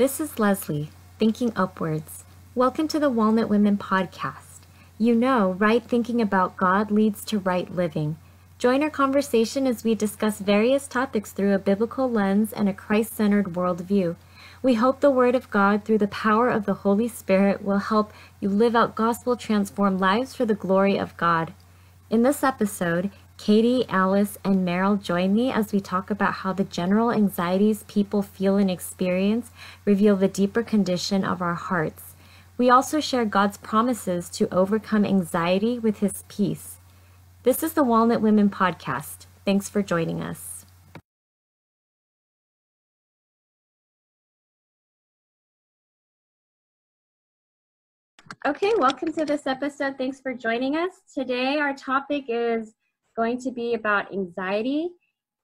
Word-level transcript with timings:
This 0.00 0.18
is 0.18 0.38
Leslie, 0.38 0.88
Thinking 1.18 1.52
Upwards. 1.54 2.24
Welcome 2.54 2.88
to 2.88 2.98
the 2.98 3.10
Walnut 3.10 3.50
Women 3.50 3.76
podcast. 3.76 4.60
You 4.96 5.14
know, 5.14 5.52
right 5.52 5.84
thinking 5.84 6.22
about 6.22 6.56
God 6.56 6.90
leads 6.90 7.22
to 7.26 7.38
right 7.38 7.70
living. 7.70 8.16
Join 8.56 8.82
our 8.82 8.88
conversation 8.88 9.66
as 9.66 9.84
we 9.84 9.94
discuss 9.94 10.38
various 10.38 10.88
topics 10.88 11.32
through 11.32 11.52
a 11.52 11.58
biblical 11.58 12.10
lens 12.10 12.50
and 12.50 12.66
a 12.66 12.72
Christ 12.72 13.12
centered 13.12 13.52
worldview. 13.52 14.16
We 14.62 14.76
hope 14.76 15.00
the 15.00 15.10
Word 15.10 15.34
of 15.34 15.50
God, 15.50 15.84
through 15.84 15.98
the 15.98 16.08
power 16.08 16.48
of 16.48 16.64
the 16.64 16.80
Holy 16.80 17.06
Spirit, 17.06 17.62
will 17.62 17.80
help 17.80 18.10
you 18.40 18.48
live 18.48 18.74
out 18.74 18.94
gospel 18.94 19.36
transformed 19.36 20.00
lives 20.00 20.34
for 20.34 20.46
the 20.46 20.54
glory 20.54 20.96
of 20.96 21.14
God. 21.18 21.52
In 22.08 22.22
this 22.22 22.42
episode, 22.42 23.10
Katie, 23.40 23.86
Alice, 23.88 24.36
and 24.44 24.68
Meryl 24.68 25.02
join 25.02 25.34
me 25.34 25.50
as 25.50 25.72
we 25.72 25.80
talk 25.80 26.10
about 26.10 26.34
how 26.34 26.52
the 26.52 26.62
general 26.62 27.10
anxieties 27.10 27.84
people 27.84 28.20
feel 28.20 28.58
and 28.58 28.70
experience 28.70 29.50
reveal 29.86 30.14
the 30.14 30.28
deeper 30.28 30.62
condition 30.62 31.24
of 31.24 31.40
our 31.40 31.54
hearts. 31.54 32.16
We 32.58 32.68
also 32.68 33.00
share 33.00 33.24
God's 33.24 33.56
promises 33.56 34.28
to 34.28 34.54
overcome 34.54 35.06
anxiety 35.06 35.78
with 35.78 36.00
His 36.00 36.22
peace. 36.28 36.80
This 37.42 37.62
is 37.62 37.72
the 37.72 37.82
Walnut 37.82 38.20
Women 38.20 38.50
Podcast. 38.50 39.24
Thanks 39.46 39.70
for 39.70 39.80
joining 39.80 40.20
us. 40.20 40.66
Okay, 48.46 48.72
welcome 48.76 49.14
to 49.14 49.24
this 49.24 49.46
episode. 49.46 49.96
Thanks 49.96 50.20
for 50.20 50.34
joining 50.34 50.76
us. 50.76 50.90
Today, 51.14 51.58
our 51.58 51.72
topic 51.72 52.26
is 52.28 52.74
going 53.16 53.40
to 53.40 53.50
be 53.50 53.74
about 53.74 54.12
anxiety. 54.12 54.90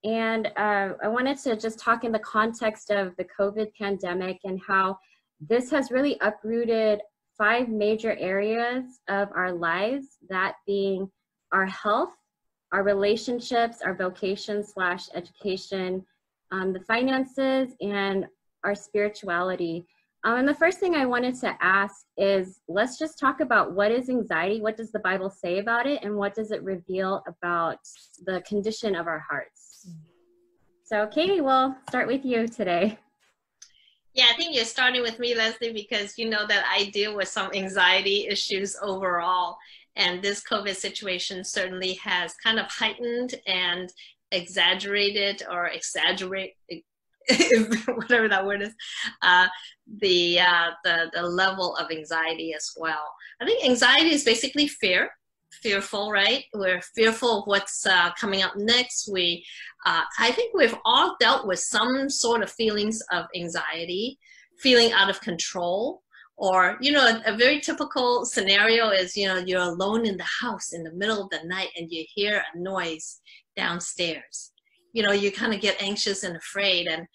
And 0.04 0.46
uh, 0.56 0.90
I 1.02 1.08
wanted 1.08 1.38
to 1.38 1.56
just 1.56 1.78
talk 1.78 2.04
in 2.04 2.12
the 2.12 2.18
context 2.20 2.90
of 2.90 3.16
the 3.16 3.26
COVID 3.38 3.68
pandemic 3.78 4.38
and 4.44 4.60
how 4.66 4.98
this 5.40 5.70
has 5.70 5.90
really 5.90 6.16
uprooted 6.20 7.00
five 7.36 7.68
major 7.68 8.16
areas 8.16 9.00
of 9.08 9.28
our 9.34 9.52
lives 9.52 10.18
that 10.28 10.56
being 10.66 11.10
our 11.52 11.66
health, 11.66 12.14
our 12.72 12.82
relationships, 12.82 13.78
our 13.82 13.94
vocation 13.94 14.64
slash 14.64 15.08
education, 15.14 16.04
um, 16.52 16.72
the 16.72 16.80
finances, 16.80 17.74
and 17.80 18.26
our 18.64 18.74
spirituality. 18.74 19.86
Um, 20.24 20.38
and 20.38 20.48
the 20.48 20.54
first 20.54 20.80
thing 20.80 20.94
I 20.94 21.06
wanted 21.06 21.36
to 21.40 21.56
ask 21.60 22.04
is 22.16 22.60
let's 22.68 22.98
just 22.98 23.18
talk 23.18 23.40
about 23.40 23.74
what 23.74 23.92
is 23.92 24.08
anxiety, 24.08 24.60
what 24.60 24.76
does 24.76 24.90
the 24.90 24.98
Bible 24.98 25.30
say 25.30 25.58
about 25.58 25.86
it, 25.86 26.02
and 26.02 26.16
what 26.16 26.34
does 26.34 26.50
it 26.50 26.62
reveal 26.62 27.22
about 27.26 27.78
the 28.24 28.40
condition 28.42 28.96
of 28.96 29.06
our 29.06 29.20
hearts. 29.20 29.88
So, 30.84 31.06
Katie, 31.06 31.40
we'll 31.40 31.76
start 31.88 32.06
with 32.06 32.24
you 32.24 32.48
today. 32.48 32.98
Yeah, 34.14 34.26
I 34.30 34.36
think 34.36 34.56
you're 34.56 34.64
starting 34.64 35.02
with 35.02 35.18
me, 35.18 35.34
Leslie, 35.34 35.72
because 35.72 36.16
you 36.16 36.28
know 36.28 36.46
that 36.46 36.64
I 36.70 36.90
deal 36.90 37.14
with 37.14 37.28
some 37.28 37.50
anxiety 37.52 38.26
issues 38.28 38.76
overall. 38.80 39.58
And 39.96 40.22
this 40.22 40.42
COVID 40.42 40.74
situation 40.74 41.44
certainly 41.44 41.94
has 41.94 42.34
kind 42.42 42.58
of 42.58 42.66
heightened 42.66 43.34
and 43.46 43.92
exaggerated 44.32 45.42
or 45.50 45.66
exaggerate 45.66 46.54
whatever 47.88 48.28
that 48.28 48.46
word 48.46 48.62
is, 48.62 48.74
uh, 49.22 49.46
the, 49.98 50.40
uh, 50.40 50.70
the 50.84 51.10
the 51.12 51.22
level 51.22 51.76
of 51.76 51.90
anxiety 51.90 52.54
as 52.54 52.70
well. 52.76 53.12
I 53.40 53.46
think 53.46 53.64
anxiety 53.64 54.14
is 54.14 54.24
basically 54.24 54.68
fear, 54.68 55.10
fearful, 55.62 56.10
right? 56.10 56.44
We're 56.54 56.80
fearful 56.94 57.40
of 57.40 57.46
what's 57.46 57.86
uh, 57.86 58.10
coming 58.12 58.42
up 58.42 58.56
next. 58.56 59.08
We, 59.12 59.44
uh, 59.84 60.02
I 60.18 60.32
think 60.32 60.54
we've 60.54 60.76
all 60.84 61.16
dealt 61.20 61.46
with 61.46 61.58
some 61.58 62.08
sort 62.08 62.42
of 62.42 62.50
feelings 62.50 63.02
of 63.12 63.26
anxiety, 63.34 64.18
feeling 64.60 64.92
out 64.92 65.10
of 65.10 65.20
control. 65.20 66.02
Or, 66.38 66.76
you 66.82 66.92
know, 66.92 67.06
a, 67.06 67.32
a 67.32 67.36
very 67.36 67.60
typical 67.60 68.26
scenario 68.26 68.90
is, 68.90 69.16
you 69.16 69.26
know, 69.26 69.38
you're 69.38 69.60
alone 69.62 70.04
in 70.04 70.18
the 70.18 70.28
house 70.42 70.74
in 70.74 70.82
the 70.82 70.92
middle 70.92 71.22
of 71.22 71.30
the 71.30 71.40
night 71.46 71.70
and 71.76 71.90
you 71.90 72.04
hear 72.14 72.42
a 72.54 72.58
noise 72.58 73.20
downstairs 73.56 74.52
you 74.96 75.02
know 75.02 75.12
you 75.12 75.30
kind 75.30 75.54
of 75.54 75.60
get 75.60 75.82
anxious 75.82 76.22
and 76.24 76.36
afraid 76.36 76.86
and 76.86 77.06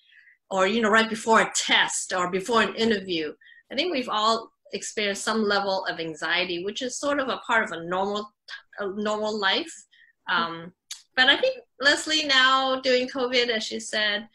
or 0.50 0.68
you 0.68 0.81
know 0.81 0.90
right 0.90 1.09
before 1.09 1.42
a 1.42 1.52
test 1.56 2.14
or 2.14 2.30
before 2.30 2.62
an 2.62 2.75
interview. 2.75 3.34
I 3.72 3.75
think 3.75 3.92
we've 3.92 4.09
all 4.09 4.52
experienced 4.74 5.24
some 5.24 5.44
level 5.44 5.86
of 5.86 6.00
anxiety 6.00 6.64
which 6.64 6.81
is 6.81 6.97
sort 6.97 7.19
of 7.19 7.28
a 7.28 7.42
part 7.47 7.64
of 7.64 7.72
a 7.72 7.84
normal 7.84 8.31
a 8.80 8.88
normal 8.88 9.38
life. 9.38 9.74
Um, 10.31 10.74
but 11.16 11.28
i 11.28 11.38
think 11.38 11.58
leslie 11.80 12.25
now 12.25 12.80
during 12.80 13.08
covid 13.08 13.50
as 13.50 13.64
she 13.64 13.80
said 13.80 14.28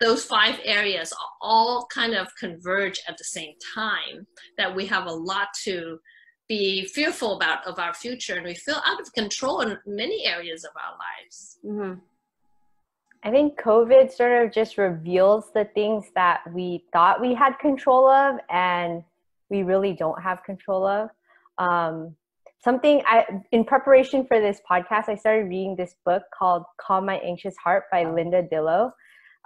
those 0.00 0.24
five 0.24 0.60
areas 0.64 1.12
all 1.40 1.86
kind 1.92 2.14
of 2.14 2.28
converge 2.36 3.00
at 3.08 3.18
the 3.18 3.24
same 3.24 3.54
time 3.74 4.26
that 4.56 4.74
we 4.74 4.86
have 4.86 5.06
a 5.06 5.12
lot 5.12 5.48
to 5.64 5.98
be 6.48 6.86
fearful 6.86 7.36
about 7.36 7.66
of 7.66 7.78
our 7.78 7.92
future 7.92 8.36
and 8.36 8.46
we 8.46 8.54
feel 8.54 8.80
out 8.86 9.00
of 9.00 9.12
control 9.12 9.60
in 9.60 9.76
many 9.86 10.24
areas 10.24 10.64
of 10.64 10.70
our 10.76 10.96
lives. 10.96 11.58
Mm-hmm. 11.64 12.00
I 13.24 13.30
think 13.30 13.60
COVID 13.60 14.12
sort 14.12 14.44
of 14.44 14.52
just 14.52 14.78
reveals 14.78 15.50
the 15.52 15.64
things 15.74 16.06
that 16.14 16.40
we 16.52 16.84
thought 16.92 17.20
we 17.20 17.34
had 17.34 17.58
control 17.58 18.08
of 18.08 18.36
and 18.48 19.02
we 19.50 19.62
really 19.62 19.92
don't 19.92 20.20
have 20.22 20.44
control 20.44 20.86
of. 20.86 21.10
Um, 21.58 22.14
something 22.62 23.02
I, 23.06 23.26
in 23.50 23.64
preparation 23.64 24.26
for 24.26 24.40
this 24.40 24.60
podcast, 24.70 25.08
I 25.08 25.16
started 25.16 25.48
reading 25.48 25.74
this 25.74 25.96
book 26.04 26.22
called 26.36 26.62
Calm 26.80 27.06
My 27.06 27.16
Anxious 27.18 27.56
Heart 27.56 27.84
by 27.90 28.04
Linda 28.04 28.42
Dillow. 28.42 28.92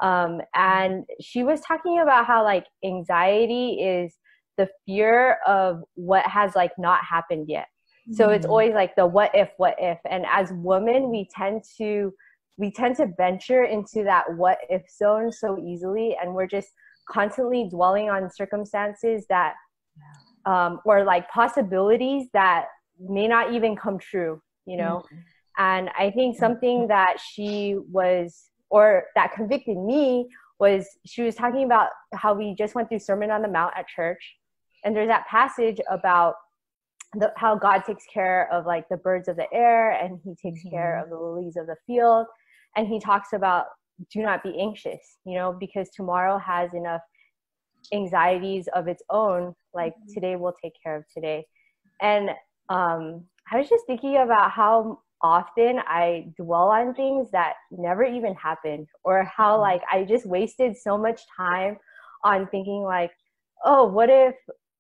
Um, 0.01 0.41
and 0.55 1.05
she 1.21 1.43
was 1.45 1.61
talking 1.61 2.01
about 2.01 2.27
how 2.27 2.43
like 2.43 2.67
anxiety 2.85 3.81
is 3.81 4.15
the 4.59 4.69
fear 4.85 5.39
of 5.47 5.83
what 5.95 6.27
has 6.27 6.55
like 6.55 6.73
not 6.79 7.05
happened 7.05 7.49
yet. 7.49 7.69
So 8.11 8.27
mm-hmm. 8.27 8.35
it's 8.35 8.47
always 8.47 8.75
like 8.75 8.97
the 8.97 9.07
what 9.07 9.31
if, 9.35 9.51
what 9.59 9.77
if. 9.79 9.99
And 10.11 10.27
as 10.31 10.53
women, 10.53 11.09
we 11.11 11.29
tend 11.35 11.63
to 11.79 12.13
we 12.57 12.71
tend 12.71 12.97
to 12.97 13.09
venture 13.17 13.65
into 13.65 14.05
that 14.05 14.25
what 14.37 14.59
if 14.69 14.83
zone 14.91 15.33
so 15.33 15.59
easily 15.59 16.17
and 16.21 16.35
we're 16.35 16.47
just 16.47 16.69
constantly 17.09 17.69
dwelling 17.69 18.11
on 18.11 18.31
circumstances 18.31 19.25
that 19.29 19.55
um, 20.45 20.81
or 20.85 21.05
like 21.05 21.29
possibilities 21.31 22.29
that 22.33 22.67
may 22.99 23.27
not 23.27 23.53
even 23.53 23.77
come 23.77 23.99
true 23.99 24.41
you 24.67 24.77
know 24.77 25.03
mm-hmm. 25.07 25.19
and 25.59 25.91
i 25.99 26.11
think 26.11 26.37
something 26.37 26.87
that 26.89 27.17
she 27.21 27.77
was 27.91 28.51
or 28.71 29.05
that 29.15 29.33
convicted 29.35 29.77
me 29.77 30.29
was 30.59 30.87
she 31.05 31.23
was 31.23 31.35
talking 31.35 31.65
about 31.65 31.89
how 32.15 32.33
we 32.33 32.55
just 32.55 32.75
went 32.75 32.89
through 32.89 32.99
sermon 32.99 33.31
on 33.31 33.43
the 33.43 33.49
mount 33.49 33.73
at 33.77 33.89
church 33.89 34.37
and 34.85 34.95
there's 34.95 35.09
that 35.09 35.27
passage 35.27 35.81
about 35.91 36.35
the, 37.15 37.33
how 37.37 37.57
god 37.57 37.83
takes 37.85 38.05
care 38.13 38.49
of 38.53 38.67
like 38.67 38.89
the 38.89 38.97
birds 38.97 39.29
of 39.29 39.37
the 39.37 39.53
air 39.53 39.93
and 39.93 40.21
he 40.25 40.31
takes 40.31 40.61
mm-hmm. 40.61 40.77
care 40.77 41.03
of 41.03 41.11
the 41.11 41.17
lilies 41.17 41.57
of 41.57 41.67
the 41.67 41.77
field 41.87 42.27
and 42.77 42.89
he 42.89 42.99
talks 42.99 43.33
about 43.33 43.67
do 44.13 44.23
not 44.23 44.43
be 44.43 44.59
anxious 44.59 45.19
you 45.25 45.35
know 45.35 45.57
because 45.59 45.89
tomorrow 45.91 46.39
has 46.39 46.73
enough 46.75 47.03
anxieties 47.93 48.69
of 48.75 48.89
its 48.89 49.03
own 49.11 49.55
like 49.75 49.93
mm-hmm. 49.93 50.15
today 50.15 50.37
will 50.37 50.55
take 50.63 50.73
care 50.83 50.97
of 50.97 51.05
today 51.13 51.45
and 52.01 52.31
um, 52.69 53.25
i 53.51 53.59
was 53.59 53.69
just 53.69 53.85
thinking 53.87 54.19
about 54.19 54.51
how 54.51 54.99
often 55.23 55.81
i 55.87 56.27
dwell 56.37 56.69
on 56.69 56.95
things 56.95 57.31
that 57.31 57.55
never 57.71 58.05
even 58.05 58.35
happened 58.35 58.87
or 59.05 59.25
how 59.25 59.53
mm-hmm. 59.53 59.63
like 59.63 59.83
i 59.91 60.05
just 60.05 60.27
wasted 60.27 60.77
so 60.77 60.97
much 60.97 61.21
time 61.37 61.77
on 62.25 62.47
thinking 62.49 62.83
like 62.83 63.13
oh 63.65 63.85
what 63.85 64.11
if 64.11 64.35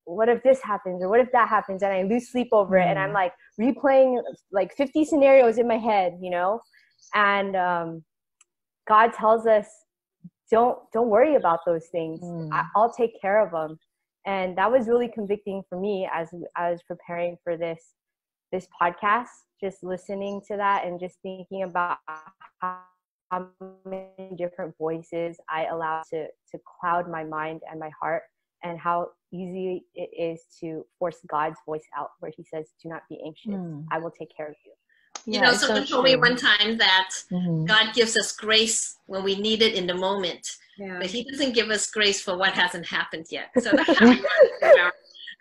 what 0.04 0.28
if 0.28 0.42
this 0.42 0.60
happens 0.62 1.02
or 1.02 1.08
what 1.08 1.20
if 1.20 1.30
that 1.32 1.48
happens 1.48 1.82
and 1.82 1.92
i 1.92 2.02
lose 2.02 2.30
sleep 2.30 2.48
over 2.52 2.76
it 2.76 2.86
and 2.86 2.98
i'm 2.98 3.12
mm-hmm. 3.12 3.14
like 3.14 3.32
replaying 3.60 4.20
like 4.50 4.74
50 4.74 5.04
scenarios 5.04 5.58
in 5.58 5.68
my 5.68 5.78
head 5.78 6.18
you 6.20 6.30
know 6.30 6.60
and 7.14 7.56
um, 7.56 8.04
god 8.88 9.12
tells 9.12 9.46
us 9.46 9.66
don't 10.50 10.78
don't 10.92 11.08
worry 11.08 11.34
about 11.34 11.60
those 11.66 11.86
things 11.86 12.20
mm. 12.20 12.48
I, 12.52 12.64
i'll 12.76 12.92
take 12.92 13.20
care 13.20 13.44
of 13.44 13.50
them 13.50 13.78
and 14.26 14.56
that 14.56 14.70
was 14.70 14.86
really 14.86 15.08
convicting 15.08 15.62
for 15.68 15.80
me 15.80 16.08
as 16.12 16.28
i 16.56 16.70
was 16.70 16.80
preparing 16.86 17.36
for 17.42 17.56
this 17.56 17.94
this 18.52 18.68
podcast 18.80 19.28
just 19.60 19.82
listening 19.82 20.40
to 20.46 20.56
that 20.56 20.84
and 20.84 21.00
just 21.00 21.16
thinking 21.22 21.62
about 21.62 21.98
how, 22.60 22.78
many 23.86 24.36
different 24.36 24.74
voices 24.76 25.38
i 25.48 25.64
allow 25.64 26.02
to 26.10 26.26
to 26.50 26.58
cloud 26.78 27.08
my 27.10 27.24
mind 27.24 27.62
and 27.70 27.80
my 27.80 27.90
heart 27.98 28.24
and 28.62 28.78
how 28.78 29.08
easy 29.32 29.86
it 29.94 30.10
is 30.14 30.44
to 30.60 30.84
force 30.98 31.16
god's 31.30 31.56
voice 31.64 31.86
out 31.96 32.10
where 32.20 32.30
he 32.36 32.44
says 32.44 32.66
do 32.82 32.90
not 32.90 33.00
be 33.08 33.18
anxious 33.24 33.54
mm. 33.54 33.86
i 33.90 33.98
will 33.98 34.10
take 34.10 34.28
care 34.36 34.48
of 34.48 34.54
you 34.66 34.72
you 35.26 35.40
know, 35.40 35.52
someone 35.52 35.86
so 35.86 35.94
told 35.94 36.04
me 36.04 36.16
one 36.16 36.36
time 36.36 36.78
that 36.78 37.10
mm-hmm. 37.30 37.64
God 37.64 37.94
gives 37.94 38.16
us 38.16 38.32
grace 38.32 38.96
when 39.06 39.22
we 39.24 39.36
need 39.36 39.62
it 39.62 39.74
in 39.74 39.86
the 39.86 39.94
moment, 39.94 40.56
yeah. 40.78 40.98
but 41.00 41.06
He 41.10 41.24
doesn't 41.24 41.54
give 41.54 41.70
us 41.70 41.90
grace 41.90 42.20
for 42.20 42.36
what 42.36 42.52
hasn't 42.52 42.86
happened 42.86 43.26
yet. 43.30 43.50
So 43.60 43.70
that's 43.72 43.98
how 43.98 44.90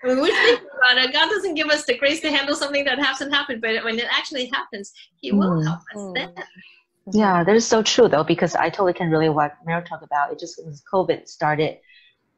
when 0.04 0.20
we 0.20 0.32
think 0.32 0.62
about 0.62 1.04
it, 1.04 1.14
God 1.14 1.30
doesn't 1.30 1.54
give 1.54 1.68
us 1.68 1.86
the 1.86 1.98
grace 1.98 2.22
to 2.22 2.32
handle 2.32 2.56
something 2.56 2.84
that 2.86 2.98
hasn't 2.98 3.34
happened, 3.34 3.62
but 3.62 3.84
when 3.84 4.00
it 4.00 4.08
actually 4.10 4.48
happens, 4.48 4.92
He 5.20 5.32
will 5.32 5.62
mm. 5.62 5.66
help 5.66 5.80
us 5.96 6.14
then. 6.16 6.34
Yeah, 7.14 7.44
that 7.44 7.56
is 7.56 7.68
so 7.68 7.82
true 7.82 8.08
though, 8.08 8.24
because 8.24 8.56
I 8.56 8.70
totally 8.70 8.94
can 8.94 9.10
relate 9.10 9.30
what 9.30 9.56
Meryl 9.68 9.86
talked 9.86 10.04
about. 10.04 10.32
It 10.32 10.40
just 10.40 10.64
was 10.64 10.84
COVID 10.92 11.28
started 11.28 11.78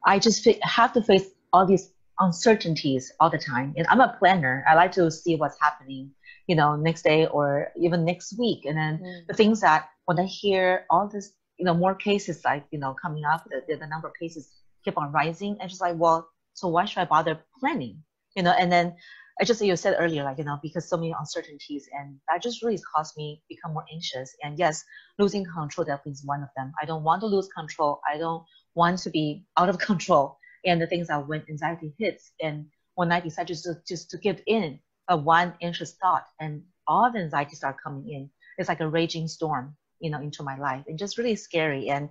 I 0.04 0.18
just 0.18 0.46
have 0.62 0.92
to 0.92 1.02
face 1.02 1.26
all 1.52 1.66
these 1.66 1.90
uncertainties 2.20 3.12
all 3.20 3.30
the 3.30 3.38
time. 3.38 3.74
And 3.76 3.86
I'm 3.88 4.00
a 4.00 4.16
planner. 4.18 4.64
I 4.68 4.74
like 4.74 4.92
to 4.92 5.10
see 5.10 5.36
what's 5.36 5.56
happening, 5.60 6.10
you 6.46 6.56
know, 6.56 6.76
next 6.76 7.02
day 7.02 7.26
or 7.26 7.68
even 7.76 8.04
next 8.04 8.38
week. 8.38 8.64
And 8.64 8.76
then 8.76 8.98
mm. 8.98 9.26
the 9.26 9.34
things 9.34 9.60
that 9.60 9.88
when 10.06 10.18
I 10.18 10.24
hear 10.24 10.86
all 10.90 11.08
this, 11.08 11.32
you 11.58 11.64
know, 11.64 11.74
more 11.74 11.94
cases 11.94 12.44
like, 12.44 12.64
you 12.70 12.78
know, 12.78 12.94
coming 13.00 13.24
up, 13.24 13.44
the, 13.50 13.76
the 13.76 13.86
number 13.86 14.08
of 14.08 14.14
cases 14.20 14.50
keep 14.84 14.98
on 14.98 15.12
rising. 15.12 15.56
And 15.60 15.68
just 15.68 15.80
like, 15.80 15.96
well, 15.96 16.28
so 16.54 16.68
why 16.68 16.84
should 16.84 17.00
I 17.00 17.04
bother 17.04 17.40
planning? 17.60 18.02
You 18.36 18.42
know, 18.42 18.52
and 18.52 18.70
then 18.70 18.94
I 19.40 19.44
just 19.44 19.60
you 19.60 19.74
said 19.76 19.96
earlier, 19.98 20.22
like, 20.22 20.38
you 20.38 20.44
know, 20.44 20.58
because 20.62 20.88
so 20.88 20.96
many 20.96 21.14
uncertainties 21.18 21.88
and 21.92 22.16
that 22.28 22.42
just 22.42 22.62
really 22.62 22.78
caused 22.94 23.16
me 23.16 23.42
become 23.48 23.72
more 23.72 23.84
anxious. 23.92 24.34
And 24.42 24.58
yes, 24.58 24.84
losing 25.18 25.44
control 25.44 25.84
definitely 25.84 26.12
is 26.12 26.24
one 26.24 26.42
of 26.42 26.50
them. 26.56 26.72
I 26.80 26.84
don't 26.84 27.02
want 27.02 27.20
to 27.22 27.26
lose 27.26 27.48
control. 27.48 28.00
I 28.08 28.16
don't 28.16 28.44
want 28.74 29.00
to 29.00 29.10
be 29.10 29.44
out 29.56 29.68
of 29.68 29.78
control. 29.90 30.38
And 30.64 30.80
the 30.80 30.86
things 30.86 31.08
that 31.08 31.26
when 31.26 31.44
anxiety 31.48 31.94
hits 31.98 32.32
and 32.40 32.66
when 32.94 33.12
I 33.12 33.20
decide 33.20 33.48
just 33.48 33.64
to, 33.64 33.76
just 33.86 34.10
to 34.10 34.18
give 34.18 34.40
in 34.46 34.78
a 35.08 35.16
one 35.16 35.54
anxious 35.62 35.94
thought 36.00 36.24
and 36.40 36.62
all 36.86 37.10
the 37.10 37.18
anxiety 37.18 37.56
start 37.56 37.76
coming 37.82 38.08
in, 38.08 38.30
it's 38.58 38.68
like 38.68 38.80
a 38.80 38.88
raging 38.88 39.28
storm, 39.28 39.76
you 40.00 40.10
know, 40.10 40.20
into 40.20 40.42
my 40.42 40.56
life 40.56 40.84
and 40.86 40.98
just 40.98 41.18
really 41.18 41.36
scary. 41.36 41.88
And, 41.88 42.08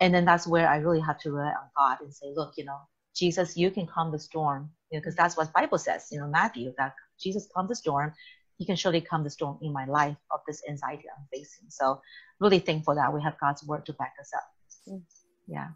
and 0.00 0.14
then 0.14 0.24
that's 0.24 0.46
where 0.46 0.68
I 0.68 0.78
really 0.78 1.00
have 1.00 1.18
to 1.20 1.32
rely 1.32 1.50
on 1.52 1.70
God 1.76 1.98
and 2.00 2.12
say, 2.12 2.26
look, 2.34 2.54
you 2.56 2.64
know, 2.64 2.78
Jesus, 3.14 3.56
you 3.56 3.70
can 3.70 3.86
calm 3.86 4.12
the 4.12 4.18
storm, 4.18 4.70
you 4.90 4.98
know, 4.98 5.00
because 5.00 5.16
that's 5.16 5.36
what 5.36 5.52
Bible 5.52 5.78
says, 5.78 6.08
you 6.10 6.20
know, 6.20 6.26
Matthew, 6.26 6.74
that 6.76 6.94
Jesus 7.18 7.48
calmed 7.54 7.70
the 7.70 7.76
storm. 7.76 8.12
He 8.58 8.66
can 8.66 8.76
surely 8.76 9.00
calm 9.00 9.24
the 9.24 9.30
storm 9.30 9.58
in 9.62 9.72
my 9.72 9.86
life 9.86 10.16
of 10.30 10.40
this 10.46 10.62
anxiety 10.68 11.04
I'm 11.16 11.26
facing. 11.32 11.68
So 11.68 12.00
really 12.40 12.58
thankful 12.58 12.94
that 12.94 13.12
we 13.12 13.22
have 13.22 13.38
God's 13.38 13.64
word 13.64 13.86
to 13.86 13.92
back 13.94 14.14
us 14.20 14.30
up. 14.34 14.44
Mm. 14.88 15.02
Yeah. 15.46 15.68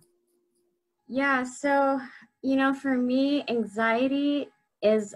Yeah. 1.13 1.43
So, 1.43 2.01
you 2.41 2.55
know, 2.55 2.73
for 2.73 2.97
me, 2.97 3.43
anxiety 3.49 4.49
is 4.81 5.13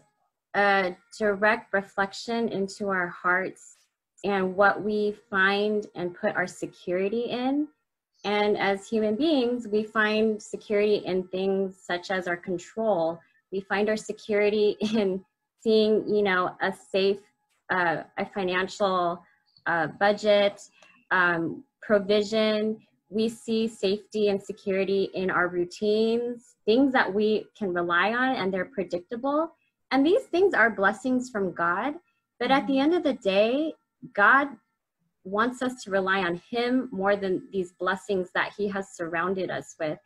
a 0.57 0.97
direct 1.17 1.73
reflection 1.73 2.49
into 2.49 2.89
our 2.89 3.07
hearts 3.07 3.77
and 4.25 4.57
what 4.57 4.83
we 4.83 5.15
find 5.31 5.87
and 5.95 6.13
put 6.13 6.35
our 6.35 6.49
security 6.49 7.27
in. 7.27 7.69
And 8.25 8.59
as 8.59 8.89
human 8.89 9.15
beings, 9.15 9.69
we 9.69 9.85
find 9.85 10.43
security 10.43 10.97
in 10.97 11.29
things 11.29 11.77
such 11.81 12.11
as 12.11 12.27
our 12.27 12.37
control. 12.37 13.21
We 13.53 13.61
find 13.61 13.89
our 13.89 13.97
security 13.97 14.77
in 14.81 15.25
seeing, 15.61 16.09
you 16.13 16.23
know, 16.23 16.57
a 16.61 16.73
safe, 16.73 17.21
uh, 17.71 18.03
a 18.19 18.27
financial 18.27 19.23
uh, 19.67 19.87
budget, 20.01 20.61
um, 21.13 21.63
provision. 21.83 22.81
We 23.11 23.29
see 23.29 23.69
safety 23.69 24.29
and 24.29 24.43
security 24.43 25.11
in 25.15 25.31
our 25.31 25.49
routines, 25.49 26.57
things 26.65 26.93
that 26.93 27.13
we 27.13 27.47
can 27.57 27.73
rely 27.73 28.13
on 28.13 28.37
and 28.37 28.53
they're 28.53 28.65
predictable. 28.65 29.53
And 29.91 30.05
these 30.05 30.23
things 30.25 30.55
are 30.55 30.71
blessings 30.71 31.31
from 31.31 31.53
God. 31.53 31.95
But 32.41 32.51
at 32.51 32.67
the 32.67 32.79
end 32.79 32.95
of 32.95 33.03
the 33.03 33.15
day, 33.15 33.75
God 34.13 34.49
wants 35.25 35.63
us 35.63 35.83
to 35.85 35.91
rely 35.91 36.21
on 36.21 36.41
Him 36.51 36.89
more 36.93 37.17
than 37.17 37.49
these 37.53 37.73
blessings 37.73 38.31
that 38.35 38.53
He 38.57 38.69
has 38.69 38.95
surrounded 38.97 39.51
us 39.51 39.75
with. 39.79 39.99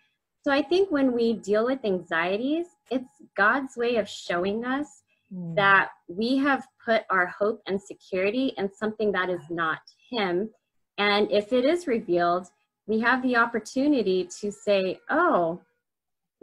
So 0.42 0.52
I 0.52 0.62
think 0.62 0.90
when 0.90 1.12
we 1.12 1.34
deal 1.34 1.66
with 1.66 1.84
anxieties, 1.84 2.66
it's 2.90 3.10
God's 3.36 3.76
way 3.76 3.96
of 3.96 4.08
showing 4.08 4.64
us 4.64 5.02
mm. 5.34 5.54
that 5.56 5.90
we 6.08 6.36
have 6.38 6.66
put 6.84 7.02
our 7.10 7.26
hope 7.26 7.60
and 7.66 7.80
security 7.80 8.54
in 8.56 8.72
something 8.72 9.12
that 9.12 9.28
is 9.28 9.42
not 9.50 9.80
Him. 10.10 10.50
And 10.96 11.30
if 11.30 11.52
it 11.52 11.64
is 11.64 11.86
revealed, 11.86 12.48
we 12.88 12.98
have 13.00 13.22
the 13.22 13.36
opportunity 13.36 14.28
to 14.40 14.50
say, 14.50 14.98
Oh, 15.08 15.60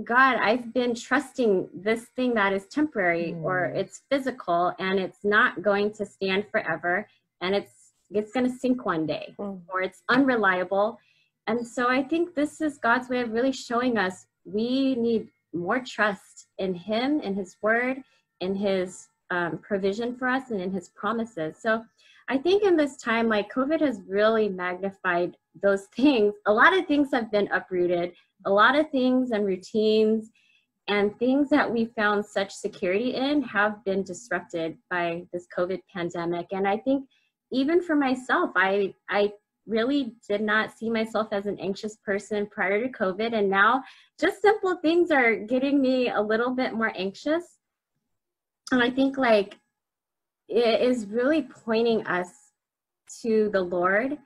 God, 0.03 0.38
I've 0.38 0.74
been 0.74 0.94
trusting 0.94 1.69
this 1.74 2.06
thing 2.15 2.33
that 2.36 2.53
is 2.53 2.68
temporary 2.68 3.33
mm. 3.33 3.44
or 3.44 3.65
it's 3.65 4.03
physical 4.09 4.74
and 4.77 5.00
it's 5.00 5.24
not 5.24 5.62
going 5.62 5.92
to 5.94 6.06
stand 6.06 6.45
forever 6.51 7.07
and 7.42 7.56
it's 7.56 7.71
it's 8.12 8.31
going 8.33 8.45
to 8.45 8.56
sink 8.56 8.86
one 8.86 9.06
day 9.06 9.33
mm. 9.39 9.59
or 9.68 9.81
it's 9.81 10.03
unreliable. 10.09 11.00
And 11.47 11.65
so 11.65 11.89
I 11.89 12.03
think 12.03 12.36
this 12.36 12.62
is 12.62 12.77
God's 12.77 13.09
way 13.09 13.21
of 13.21 13.31
really 13.31 13.51
showing 13.51 13.97
us 13.97 14.27
we 14.45 14.95
need 14.95 15.30
more 15.53 15.80
trust 15.80 16.47
in 16.59 16.75
Him, 16.75 17.21
in 17.21 17.33
His 17.33 17.56
Word, 17.62 18.03
in 18.42 18.56
His 18.56 19.07
um, 19.31 19.57
provision 19.59 20.15
for 20.15 20.27
us, 20.27 20.51
and 20.51 20.62
in 20.62 20.71
His 20.71 20.89
promises. 20.89 21.56
So 21.59 21.83
I 22.27 22.38
think 22.38 22.63
in 22.63 22.75
this 22.75 22.98
time, 22.98 23.30
like 23.30 23.54
COVID 23.54 23.81
has 23.81 24.01
really 24.07 24.50
magnified 24.50 25.38
those 25.62 25.86
things. 25.95 26.33
A 26.48 26.54
lot 26.54 26.77
of 26.77 26.88
things 26.88 27.10
have 27.13 27.31
been 27.31 27.50
uprooted, 27.51 28.13
a 28.45 28.50
lot 28.50 28.77
of 28.77 28.89
things 28.92 29.31
and 29.31 29.45
routines 29.45 30.31
and 30.88 31.18
things 31.18 31.50
that 31.50 31.72
we 31.72 31.86
found 31.86 32.25
such 32.25 32.54
security 32.54 33.16
in 33.16 33.42
have 33.42 33.83
been 33.86 34.04
disrupted 34.04 34.77
by 34.89 35.24
this 35.33 35.48
COVID 35.57 35.80
pandemic. 35.92 36.48
And 36.51 36.68
I 36.68 36.77
think 36.77 37.07
even 37.51 37.81
for 37.81 37.95
myself, 37.95 38.51
I 38.56 38.94
I 39.10 39.31
really 39.68 40.16
did 40.28 40.42
not 40.42 40.78
see 40.78 40.89
myself 40.89 41.28
as 41.31 41.48
an 41.48 41.57
anxious 41.60 41.98
person 42.06 42.45
prior 42.48 42.81
to 42.81 42.92
COVID. 42.92 43.33
And 43.33 43.50
now 43.50 43.83
just 44.19 44.42
simple 44.42 44.75
things 44.78 45.10
are 45.10 45.36
getting 45.36 45.81
me 45.81 46.10
a 46.10 46.21
little 46.21 46.51
bit 46.51 46.74
more 46.74 46.94
anxious. 46.95 47.57
And 48.71 48.81
I 48.81 48.89
think 48.89 49.18
like 49.18 49.57
it 50.47 50.81
is 50.81 51.07
really 51.07 51.44
pointing 51.44 52.06
us 52.07 52.30
to 53.21 53.50
the 53.53 53.62
Lord 53.62 54.18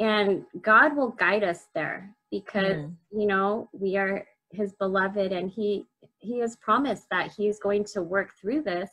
and 0.00 0.44
God 0.62 0.96
will 0.96 1.10
guide 1.10 1.44
us 1.44 1.66
there 1.74 2.14
because 2.30 2.76
mm. 2.76 2.94
you 3.12 3.26
know 3.26 3.68
we 3.72 3.96
are 3.96 4.24
his 4.50 4.72
beloved 4.74 5.32
and 5.32 5.50
he 5.50 5.86
he 6.18 6.38
has 6.40 6.56
promised 6.56 7.06
that 7.10 7.32
he 7.36 7.48
is 7.48 7.58
going 7.58 7.84
to 7.84 8.02
work 8.02 8.30
through 8.40 8.62
this 8.62 8.90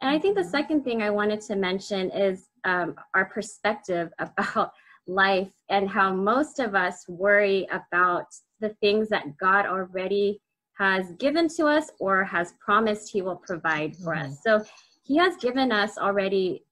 and 0.00 0.10
I 0.10 0.18
think 0.18 0.34
the 0.34 0.42
mm-hmm. 0.42 0.50
second 0.50 0.84
thing 0.84 1.02
I 1.02 1.10
wanted 1.10 1.40
to 1.42 1.56
mention 1.56 2.10
is 2.10 2.48
um, 2.64 2.94
our 3.14 3.26
perspective 3.26 4.10
about 4.18 4.72
life 5.06 5.52
and 5.70 5.88
how 5.88 6.12
most 6.12 6.58
of 6.58 6.74
us 6.74 7.04
worry 7.08 7.66
about 7.70 8.26
the 8.60 8.70
things 8.80 9.08
that 9.08 9.36
God 9.38 9.66
already 9.66 10.40
has 10.78 11.12
given 11.12 11.48
to 11.56 11.66
us 11.66 11.90
or 12.00 12.24
has 12.24 12.54
promised 12.62 13.10
He 13.10 13.22
will 13.22 13.36
provide 13.36 13.96
for 13.96 14.14
us. 14.14 14.38
Mm-hmm. 14.46 14.64
So 14.64 14.64
He 15.06 15.16
has 15.16 15.36
given 15.36 15.72
us 15.72 15.98
already 15.98 16.64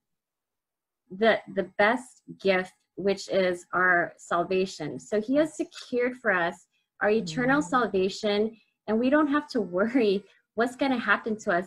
the 1.11 1.41
the 1.55 1.65
best 1.79 2.23
gift, 2.41 2.73
which 2.97 3.29
is 3.29 3.67
our 3.73 4.15
salvation. 4.17 4.99
So 4.99 5.21
He 5.21 5.37
has 5.37 5.57
secured 5.57 6.17
for 6.17 6.33
us 6.33 6.67
our 7.01 7.11
eternal 7.11 7.61
mm-hmm. 7.61 7.69
salvation, 7.69 8.57
and 8.89 8.99
we 8.99 9.11
don't 9.11 9.29
have 9.29 9.49
to 9.49 9.61
worry 9.61 10.25
what's 10.55 10.77
going 10.77 10.93
to 10.93 10.99
happen 10.99 11.37
to 11.37 11.53
us 11.53 11.67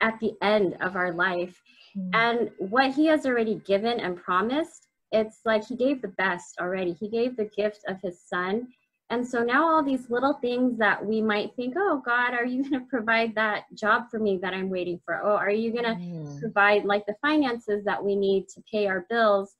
at 0.00 0.18
the 0.20 0.32
end 0.42 0.76
of 0.80 0.96
our 0.96 1.12
life. 1.12 1.60
Mm-hmm. 1.96 2.10
And 2.14 2.50
what 2.58 2.94
he 2.94 3.06
has 3.06 3.26
already 3.26 3.56
given 3.66 4.00
and 4.00 4.16
promised, 4.16 4.86
it's 5.12 5.40
like 5.44 5.66
he 5.66 5.76
gave 5.76 6.02
the 6.02 6.08
best 6.08 6.56
already. 6.60 6.92
He 6.92 7.08
gave 7.08 7.36
the 7.36 7.50
gift 7.56 7.80
of 7.88 8.00
his 8.00 8.22
son. 8.22 8.68
And 9.10 9.26
so 9.26 9.42
now 9.42 9.68
all 9.68 9.82
these 9.82 10.08
little 10.08 10.34
things 10.34 10.78
that 10.78 11.04
we 11.04 11.20
might 11.20 11.54
think, 11.56 11.74
oh 11.76 12.00
God, 12.04 12.32
are 12.32 12.44
you 12.44 12.62
going 12.70 12.80
to 12.80 12.88
provide 12.88 13.34
that 13.34 13.64
job 13.74 14.04
for 14.10 14.18
me 14.18 14.38
that 14.38 14.54
I'm 14.54 14.70
waiting 14.70 15.00
for? 15.04 15.20
Oh, 15.22 15.36
are 15.36 15.50
you 15.50 15.72
going 15.72 15.84
to 15.84 15.94
mm. 15.94 16.40
provide 16.40 16.84
like 16.84 17.04
the 17.06 17.16
finances 17.20 17.84
that 17.84 18.02
we 18.02 18.14
need 18.14 18.48
to 18.50 18.62
pay 18.70 18.86
our 18.86 19.06
bills? 19.10 19.56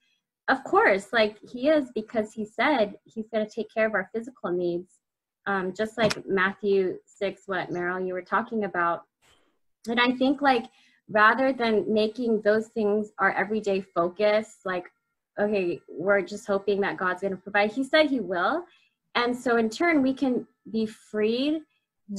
Of 0.48 0.64
course, 0.64 1.12
like 1.12 1.38
he 1.48 1.68
is 1.68 1.90
because 1.94 2.32
he 2.32 2.44
said 2.44 2.94
he's 3.04 3.28
going 3.28 3.46
to 3.46 3.52
take 3.52 3.72
care 3.72 3.86
of 3.86 3.94
our 3.94 4.08
physical 4.14 4.50
needs. 4.50 4.94
Um, 5.46 5.72
just 5.72 5.98
like 5.98 6.26
Matthew 6.26 6.98
6, 7.04 7.42
what 7.46 7.70
Meryl, 7.70 8.06
you 8.06 8.14
were 8.14 8.22
talking 8.22 8.64
about. 8.64 9.04
And 9.88 10.00
I 10.00 10.12
think 10.12 10.42
like 10.42 10.66
rather 11.08 11.52
than 11.52 11.92
making 11.92 12.42
those 12.42 12.68
things 12.68 13.10
our 13.18 13.32
everyday 13.32 13.80
focus, 13.80 14.58
like, 14.64 14.84
okay, 15.38 15.80
we're 15.88 16.22
just 16.22 16.46
hoping 16.46 16.80
that 16.82 16.96
God's 16.96 17.22
going 17.22 17.32
to 17.32 17.36
provide, 17.36 17.72
He 17.72 17.82
said 17.82 18.10
He 18.10 18.20
will. 18.20 18.64
And 19.14 19.36
so 19.36 19.56
in 19.56 19.70
turn, 19.70 20.02
we 20.02 20.14
can 20.14 20.46
be 20.70 20.86
freed 20.86 21.62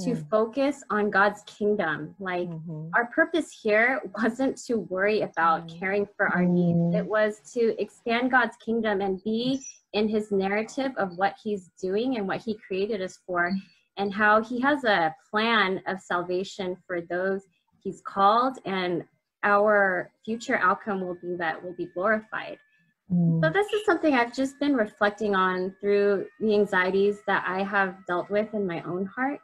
to 0.06 0.16
focus 0.16 0.84
on 0.90 1.10
God's 1.10 1.44
kingdom. 1.44 2.16
Like 2.18 2.48
mm-hmm. 2.48 2.88
our 2.96 3.08
purpose 3.08 3.50
here 3.62 4.02
wasn't 4.22 4.56
to 4.68 4.76
worry 4.76 5.22
about 5.22 5.68
mm-hmm. 5.68 5.80
caring 5.80 6.08
for 6.16 6.28
our 6.28 6.46
needs, 6.46 6.78
mm-hmm. 6.78 6.96
it 6.96 7.06
was 7.06 7.42
to 7.54 7.76
expand 7.82 8.32
God's 8.32 8.56
kingdom 8.64 9.02
and 9.02 9.22
be 9.24 9.62
in 9.92 10.08
his 10.08 10.32
narrative 10.32 10.94
of 10.98 11.18
what 11.18 11.36
he's 11.44 11.72
doing 11.82 12.16
and 12.16 12.26
what 12.26 12.42
he 12.42 12.58
created 12.66 13.02
us 13.02 13.20
for, 13.28 13.52
and 13.98 14.14
how 14.14 14.42
he 14.42 14.62
has 14.62 14.86
a 14.86 15.14
plan 15.30 15.82
of 15.88 16.00
salvation 16.00 16.78
for 16.88 17.02
those 17.02 17.42
he's 17.84 18.02
called 18.06 18.58
and 18.66 19.04
our 19.44 20.12
future 20.24 20.58
outcome 20.62 21.02
will 21.02 21.18
be 21.22 21.36
that 21.36 21.62
we'll 21.62 21.76
be 21.76 21.88
glorified 21.94 22.54
mm. 22.54 22.71
So 23.12 23.50
this 23.50 23.68
is 23.74 23.86
something 23.86 24.14
i've 24.14 24.34
just 24.34 24.60
been 24.60 24.76
reflecting 24.76 25.36
on 25.36 25.76
through 25.82 26.26
the 26.40 26.54
anxieties 26.54 27.20
that 27.28 27.44
i 27.48 27.62
have 27.62 27.96
dealt 28.08 28.30
with 28.30 28.54
in 28.54 28.66
my 28.66 28.82
own 28.84 29.06
heart. 29.06 29.40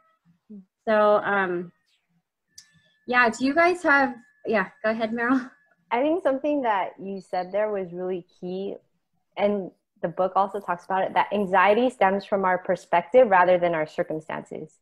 So 0.86 1.20
um 1.24 1.70
yeah 3.06 3.28
do 3.28 3.44
you 3.44 3.54
guys 3.54 3.82
have 3.82 4.14
yeah 4.46 4.68
go 4.84 4.90
ahead 4.90 5.12
meryl. 5.12 5.50
I 5.90 6.02
think 6.02 6.22
something 6.22 6.62
that 6.62 6.92
you 6.98 7.20
said 7.20 7.50
there 7.52 7.70
was 7.70 7.92
really 7.92 8.26
key 8.40 8.76
and 9.36 9.70
the 10.02 10.08
book 10.08 10.32
also 10.36 10.60
talks 10.60 10.84
about 10.84 11.04
it 11.04 11.14
that 11.14 11.28
anxiety 11.32 11.90
stems 11.90 12.24
from 12.24 12.44
our 12.44 12.58
perspective 12.58 13.28
rather 13.28 13.58
than 13.58 13.74
our 13.74 13.86
circumstances. 13.86 14.78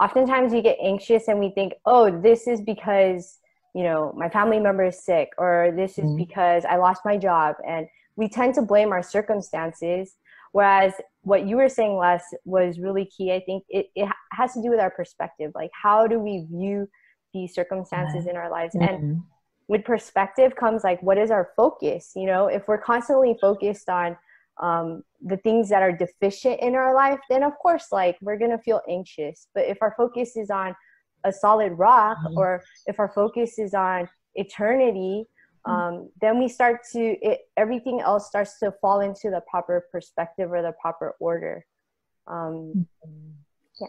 Oftentimes 0.00 0.52
we 0.52 0.62
get 0.62 0.76
anxious 0.82 1.28
and 1.28 1.38
we 1.38 1.50
think, 1.50 1.74
oh, 1.86 2.10
this 2.10 2.46
is 2.46 2.60
because, 2.60 3.38
you 3.74 3.82
know, 3.82 4.14
my 4.16 4.28
family 4.28 4.60
member 4.60 4.84
is 4.84 5.04
sick, 5.04 5.30
or 5.36 5.72
this 5.76 5.98
is 5.98 6.04
mm-hmm. 6.04 6.16
because 6.16 6.64
I 6.64 6.76
lost 6.76 7.02
my 7.04 7.16
job. 7.16 7.56
And 7.66 7.88
we 8.16 8.28
tend 8.28 8.54
to 8.54 8.62
blame 8.62 8.92
our 8.92 9.02
circumstances. 9.02 10.14
Whereas 10.52 10.92
what 11.22 11.46
you 11.46 11.56
were 11.56 11.68
saying, 11.68 11.96
Les, 11.96 12.22
was 12.44 12.78
really 12.78 13.06
key. 13.06 13.32
I 13.32 13.40
think 13.40 13.64
it, 13.68 13.86
it 13.96 14.08
has 14.32 14.54
to 14.54 14.62
do 14.62 14.70
with 14.70 14.78
our 14.78 14.90
perspective. 14.90 15.50
Like, 15.54 15.70
how 15.82 16.06
do 16.06 16.20
we 16.20 16.46
view 16.48 16.88
these 17.32 17.52
circumstances 17.52 18.26
in 18.26 18.36
our 18.36 18.48
lives? 18.48 18.76
Mm-hmm. 18.76 18.94
And 18.94 19.22
with 19.66 19.84
perspective 19.84 20.54
comes 20.54 20.84
like, 20.84 21.02
what 21.02 21.18
is 21.18 21.32
our 21.32 21.50
focus? 21.56 22.12
You 22.14 22.26
know, 22.26 22.46
if 22.46 22.68
we're 22.68 22.78
constantly 22.78 23.36
focused 23.40 23.88
on 23.88 24.16
um, 24.62 25.02
the 25.20 25.38
things 25.38 25.68
that 25.70 25.82
are 25.82 25.90
deficient 25.90 26.60
in 26.60 26.76
our 26.76 26.94
life, 26.94 27.18
then 27.28 27.42
of 27.42 27.52
course, 27.60 27.88
like 27.90 28.16
we're 28.20 28.38
gonna 28.38 28.58
feel 28.58 28.80
anxious. 28.88 29.48
But 29.54 29.64
if 29.64 29.78
our 29.80 29.94
focus 29.96 30.36
is 30.36 30.50
on 30.50 30.76
a 31.24 31.32
solid 31.32 31.72
rock, 31.72 32.18
mm-hmm. 32.18 32.38
or 32.38 32.62
if 32.86 32.98
our 32.98 33.10
focus 33.14 33.58
is 33.58 33.74
on 33.74 34.08
eternity, 34.34 35.26
mm-hmm. 35.66 35.70
um, 35.70 36.10
then 36.20 36.38
we 36.38 36.48
start 36.48 36.80
to 36.92 37.00
it, 37.00 37.40
everything 37.56 38.00
else 38.00 38.26
starts 38.26 38.58
to 38.60 38.72
fall 38.80 39.00
into 39.00 39.30
the 39.30 39.42
proper 39.50 39.86
perspective 39.90 40.52
or 40.52 40.62
the 40.62 40.72
proper 40.80 41.14
order. 41.20 41.64
Um, 42.26 42.86
mm-hmm. 43.06 43.30
yeah. 43.80 43.88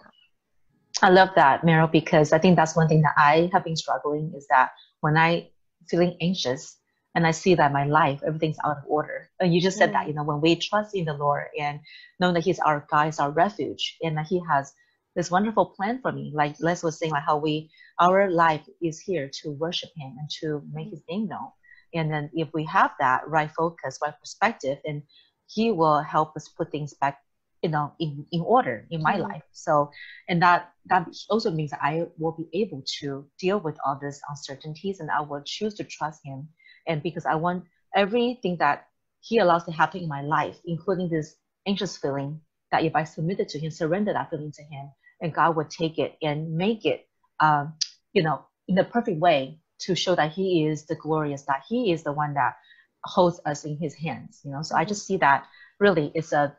I 1.01 1.09
love 1.09 1.29
that, 1.35 1.63
Meryl, 1.63 1.91
because 1.91 2.31
I 2.31 2.39
think 2.39 2.55
that's 2.55 2.75
one 2.75 2.87
thing 2.87 3.01
that 3.01 3.13
I 3.17 3.49
have 3.51 3.65
been 3.65 3.75
struggling 3.75 4.31
is 4.35 4.47
that 4.47 4.71
when 5.01 5.17
I 5.17 5.49
feeling 5.89 6.17
anxious, 6.21 6.77
and 7.15 7.25
I 7.25 7.31
see 7.31 7.55
that 7.55 7.71
my 7.71 7.85
life, 7.85 8.21
everything's 8.27 8.57
out 8.63 8.77
of 8.77 8.83
order. 8.87 9.29
And 9.39 9.55
you 9.55 9.61
just 9.61 9.77
said 9.77 9.89
mm. 9.89 9.93
that, 9.93 10.07
you 10.07 10.13
know, 10.13 10.23
when 10.23 10.41
we 10.41 10.57
trust 10.57 10.93
in 10.93 11.05
the 11.05 11.13
Lord 11.13 11.45
and 11.57 11.79
know 12.19 12.33
that 12.33 12.43
He's 12.43 12.59
our 12.59 12.85
God, 12.91 13.05
He's 13.05 13.19
our 13.19 13.31
refuge, 13.31 13.97
and 14.03 14.17
that 14.17 14.27
He 14.27 14.41
has 14.49 14.73
this 15.15 15.31
wonderful 15.31 15.67
plan 15.67 15.99
for 16.01 16.11
me. 16.11 16.31
Like 16.33 16.55
Les 16.59 16.83
was 16.83 16.99
saying, 16.99 17.11
like 17.11 17.23
how 17.23 17.37
we, 17.37 17.69
our 17.99 18.29
life 18.29 18.61
is 18.81 18.99
here 18.99 19.29
to 19.41 19.51
worship 19.51 19.89
Him 19.95 20.15
and 20.19 20.29
to 20.41 20.61
make 20.71 20.89
His 20.89 21.01
name 21.09 21.27
known. 21.27 21.49
And 21.93 22.11
then 22.11 22.29
if 22.33 22.49
we 22.53 22.65
have 22.65 22.91
that 22.99 23.27
right 23.27 23.51
focus, 23.51 23.99
right 24.01 24.13
perspective, 24.19 24.77
and 24.85 25.03
He 25.47 25.71
will 25.71 26.01
help 26.01 26.35
us 26.35 26.49
put 26.49 26.71
things 26.71 26.93
back, 26.93 27.19
you 27.61 27.69
know, 27.69 27.93
in, 27.99 28.25
in 28.31 28.41
order 28.41 28.85
in 28.91 29.01
my 29.01 29.15
mm 29.15 29.23
life. 29.29 29.43
So, 29.51 29.91
and 30.27 30.41
that 30.41 30.71
that 30.87 31.07
also 31.29 31.51
means 31.51 31.71
that 31.71 31.81
I 31.81 32.05
will 32.17 32.33
be 32.33 32.47
able 32.61 32.83
to 32.99 33.25
deal 33.39 33.59
with 33.59 33.77
all 33.85 33.97
these 34.01 34.19
uncertainties, 34.29 34.99
and 34.99 35.09
I 35.09 35.21
will 35.21 35.41
choose 35.45 35.73
to 35.75 35.83
trust 35.83 36.21
Him 36.25 36.49
and 36.87 37.01
because 37.01 37.25
I 37.25 37.35
want 37.35 37.65
everything 37.95 38.57
that 38.57 38.87
He 39.21 39.39
allows 39.39 39.63
to 39.65 39.71
happen 39.71 40.01
in 40.01 40.09
my 40.09 40.21
life, 40.21 40.57
including 40.65 41.09
this 41.09 41.35
anxious 41.67 41.97
feeling, 41.97 42.41
that 42.71 42.83
if 42.83 42.95
I 42.95 43.03
submit 43.03 43.39
it 43.39 43.49
to 43.49 43.59
Him, 43.59 43.71
surrender 43.71 44.13
that 44.13 44.29
feeling 44.29 44.51
to 44.51 44.63
Him, 44.63 44.91
and 45.21 45.33
God 45.33 45.55
would 45.55 45.69
take 45.69 45.97
it 45.97 46.17
and 46.21 46.55
make 46.55 46.85
it, 46.85 47.07
um, 47.39 47.73
you 48.13 48.23
know, 48.23 48.45
in 48.67 48.75
the 48.75 48.83
perfect 48.83 49.19
way 49.19 49.59
to 49.79 49.95
show 49.95 50.15
that 50.15 50.31
He 50.31 50.65
is 50.65 50.85
the 50.85 50.95
glorious, 50.95 51.43
that 51.43 51.63
He 51.67 51.91
is 51.91 52.03
the 52.03 52.13
one 52.13 52.33
that 52.33 52.55
holds 53.03 53.39
us 53.45 53.65
in 53.65 53.77
His 53.77 53.93
hands. 53.93 54.41
You 54.43 54.51
know, 54.51 54.61
so 54.61 54.75
I 54.75 54.85
just 54.85 55.05
see 55.05 55.17
that 55.17 55.45
really 55.79 56.11
it's 56.15 56.33
a 56.33 56.55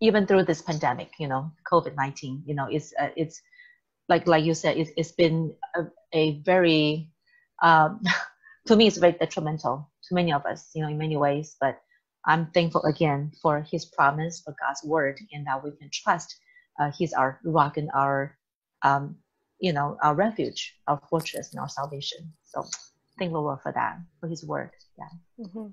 even 0.00 0.26
through 0.26 0.44
this 0.44 0.62
pandemic, 0.62 1.10
you 1.18 1.28
know, 1.28 1.52
COVID 1.70 1.94
nineteen, 1.96 2.42
you 2.46 2.54
know, 2.54 2.66
it's 2.70 2.92
uh, 2.98 3.10
it's 3.16 3.40
like 4.08 4.26
like 4.26 4.44
you 4.44 4.54
said, 4.54 4.76
it's, 4.76 4.90
it's 4.96 5.12
been 5.12 5.54
a, 5.74 5.84
a 6.12 6.40
very 6.40 7.08
um, 7.62 8.02
to 8.66 8.76
me, 8.76 8.86
it's 8.86 8.98
very 8.98 9.12
detrimental 9.12 9.90
to 10.04 10.14
many 10.14 10.32
of 10.32 10.44
us, 10.46 10.70
you 10.74 10.82
know, 10.82 10.88
in 10.88 10.98
many 10.98 11.16
ways. 11.16 11.56
But 11.60 11.80
I'm 12.24 12.46
thankful 12.46 12.82
again 12.82 13.32
for 13.40 13.62
His 13.62 13.84
promise, 13.84 14.40
for 14.40 14.54
God's 14.60 14.82
word, 14.84 15.20
and 15.32 15.46
that 15.46 15.62
we 15.62 15.70
can 15.72 15.90
trust 15.92 16.36
He's 16.96 17.12
our 17.12 17.38
rock 17.44 17.76
and 17.76 17.90
our, 17.94 18.36
um, 18.82 19.16
you 19.60 19.72
know, 19.72 19.96
our 20.02 20.14
refuge, 20.14 20.74
our 20.88 21.00
fortress, 21.08 21.52
and 21.52 21.60
our 21.60 21.68
salvation. 21.68 22.32
So 22.44 22.64
thank 23.18 23.32
the 23.32 23.38
Lord 23.38 23.60
for 23.62 23.72
that, 23.72 23.98
for 24.20 24.28
His 24.28 24.44
word. 24.44 24.70
Yeah. 24.98 25.44
Mm-hmm. 25.46 25.66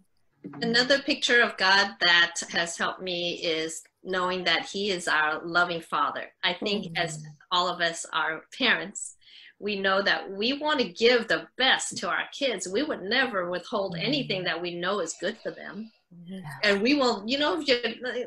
Another 0.62 1.00
picture 1.00 1.42
of 1.42 1.58
God 1.58 1.96
that 2.00 2.36
has 2.52 2.78
helped 2.78 3.02
me 3.02 3.42
is 3.44 3.84
knowing 4.04 4.44
that 4.46 4.66
He 4.66 4.92
is 4.92 5.08
our 5.08 5.44
loving 5.44 5.82
Father. 5.82 6.26
I 6.44 6.54
think 6.54 6.86
mm-hmm. 6.86 6.98
as 6.98 7.24
all 7.52 7.68
of 7.68 7.82
us 7.82 8.06
are 8.14 8.44
parents, 8.58 9.16
we 9.60 9.78
know 9.78 10.02
that 10.02 10.32
we 10.32 10.54
want 10.54 10.80
to 10.80 10.88
give 10.88 11.28
the 11.28 11.48
best 11.58 11.98
to 11.98 12.10
our 12.10 12.24
kids. 12.32 12.68
We 12.68 12.84
would 12.84 13.02
never 13.02 13.50
withhold 13.50 13.96
mm-hmm. 13.96 14.06
anything 14.06 14.44
that 14.46 14.62
we 14.62 14.76
know 14.76 15.00
is 15.00 15.16
good 15.20 15.38
for 15.44 15.52
them. 15.52 15.92
Yeah. 16.26 16.42
And 16.64 16.82
we 16.82 16.96
will, 16.96 17.24
you 17.26 17.38
know, 17.38 17.60
if 17.60 17.68
you, 17.68 17.78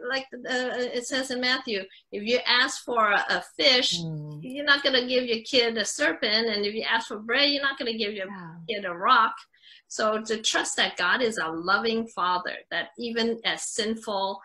like 0.09 0.27
uh, 0.35 0.71
it 0.77 1.07
says 1.07 1.31
in 1.31 1.41
Matthew, 1.41 1.83
if 2.13 2.23
you 2.23 2.39
ask 2.47 2.85
for 2.85 3.11
a, 3.11 3.25
a 3.29 3.45
fish, 3.57 4.01
mm. 4.01 4.39
you're 4.43 4.65
not 4.65 4.83
going 4.83 5.01
to 5.01 5.07
give 5.07 5.25
your 5.25 5.43
kid 5.45 5.77
a 5.77 5.85
serpent. 5.85 6.49
And 6.49 6.65
if 6.65 6.75
you 6.75 6.83
ask 6.83 7.09
for 7.09 7.19
bread, 7.19 7.51
you're 7.51 7.63
not 7.63 7.79
going 7.79 7.91
to 7.91 7.99
give 7.99 8.13
your 8.13 8.27
yeah. 8.29 8.55
kid 8.69 8.85
a 8.85 8.95
rock. 8.95 9.35
So 9.89 10.23
to 10.23 10.39
trust 10.39 10.77
that 10.77 10.97
God 10.97 11.23
is 11.23 11.39
a 11.39 11.49
loving 11.49 12.07
father, 12.09 12.57
that 12.71 12.91
even 12.99 13.39
as 13.45 13.63
sinful, 13.63 14.41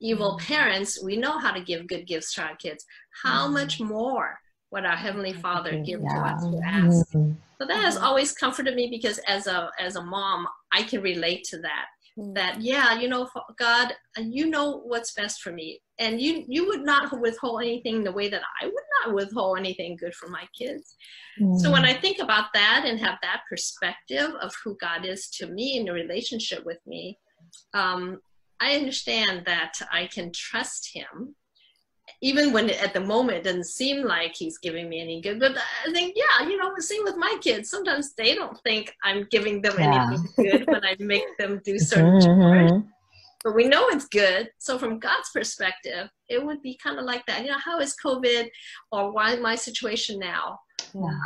evil 0.00 0.36
mm. 0.36 0.40
parents, 0.46 1.02
we 1.02 1.16
know 1.16 1.38
how 1.38 1.52
to 1.52 1.60
give 1.60 1.86
good 1.86 2.06
gifts 2.06 2.34
to 2.34 2.42
our 2.42 2.56
kids. 2.56 2.84
How 3.22 3.48
mm. 3.48 3.52
much 3.52 3.80
more 3.80 4.38
would 4.74 4.84
our 4.84 4.96
heavenly 4.96 5.32
father 5.32 5.80
give 5.80 6.02
yeah. 6.02 6.08
to 6.08 6.20
us 6.20 6.42
to 6.42 6.60
ask 6.64 7.08
mm-hmm. 7.14 7.32
so 7.58 7.66
that 7.66 7.82
has 7.82 7.96
always 7.96 8.32
comforted 8.32 8.74
me 8.74 8.88
because 8.90 9.18
as 9.28 9.46
a 9.46 9.70
as 9.78 9.94
a 9.94 10.02
mom 10.02 10.46
i 10.72 10.82
can 10.82 11.00
relate 11.00 11.44
to 11.44 11.58
that 11.58 11.86
mm-hmm. 11.86 11.93
That 12.16 12.60
yeah 12.60 12.98
you 12.98 13.08
know 13.08 13.28
god 13.58 13.92
you 14.18 14.48
know 14.48 14.82
what's 14.84 15.14
best 15.14 15.42
for 15.42 15.50
me 15.50 15.80
and 15.98 16.20
you 16.20 16.44
you 16.46 16.66
would 16.66 16.84
not 16.84 17.20
withhold 17.20 17.60
anything 17.60 18.04
the 18.04 18.12
way 18.12 18.28
that 18.28 18.42
i 18.62 18.66
would 18.66 18.74
not 19.04 19.14
withhold 19.14 19.58
anything 19.58 19.96
good 19.96 20.14
for 20.14 20.28
my 20.28 20.46
kids 20.56 20.94
mm-hmm. 21.40 21.56
so 21.56 21.72
when 21.72 21.84
i 21.84 21.92
think 21.92 22.20
about 22.20 22.46
that 22.54 22.84
and 22.86 23.00
have 23.00 23.18
that 23.20 23.40
perspective 23.48 24.30
of 24.40 24.52
who 24.62 24.76
god 24.80 25.04
is 25.04 25.28
to 25.28 25.48
me 25.48 25.76
in 25.76 25.88
a 25.88 25.92
relationship 25.92 26.64
with 26.64 26.78
me 26.86 27.18
um, 27.74 28.20
i 28.60 28.76
understand 28.76 29.42
that 29.44 29.72
i 29.92 30.06
can 30.06 30.30
trust 30.32 30.90
him 30.94 31.34
even 32.24 32.54
when 32.54 32.70
at 32.70 32.94
the 32.94 33.00
moment 33.00 33.36
it 33.36 33.44
doesn't 33.44 33.66
seem 33.66 34.02
like 34.02 34.34
he's 34.34 34.56
giving 34.56 34.88
me 34.88 34.98
any 35.00 35.20
good 35.20 35.38
but 35.38 35.52
i 35.86 35.92
think 35.92 36.16
yeah 36.16 36.48
you 36.48 36.56
know 36.56 36.72
same 36.78 37.04
with 37.04 37.16
my 37.16 37.36
kids 37.40 37.70
sometimes 37.70 38.14
they 38.14 38.34
don't 38.34 38.58
think 38.64 38.92
i'm 39.04 39.26
giving 39.30 39.60
them 39.60 39.74
yeah. 39.78 40.06
anything 40.06 40.28
good 40.50 40.66
when 40.66 40.84
i 40.84 40.96
make 40.98 41.26
them 41.38 41.60
do 41.64 41.78
certain 41.78 42.20
mm-hmm. 42.20 42.78
but 43.44 43.54
we 43.54 43.68
know 43.68 43.86
it's 43.88 44.06
good 44.06 44.48
so 44.58 44.78
from 44.78 44.98
god's 44.98 45.28
perspective 45.34 46.08
it 46.28 46.44
would 46.44 46.62
be 46.62 46.78
kind 46.82 46.98
of 46.98 47.04
like 47.04 47.24
that 47.26 47.42
you 47.42 47.50
know 47.50 47.62
how 47.62 47.78
is 47.78 47.94
covid 48.02 48.48
or 48.90 49.12
why 49.12 49.36
my 49.36 49.54
situation 49.54 50.18
now 50.18 50.58
yeah. 50.94 51.02
um, 51.02 51.20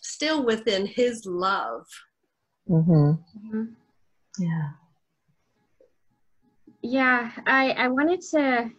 still 0.00 0.46
within 0.46 0.86
his 0.86 1.26
love 1.26 1.84
mm-hmm. 2.68 3.12
Mm-hmm. 3.12 3.64
yeah 4.38 4.68
yeah 6.82 7.30
i 7.46 7.70
i 7.72 7.88
wanted 7.88 8.22
to 8.32 8.70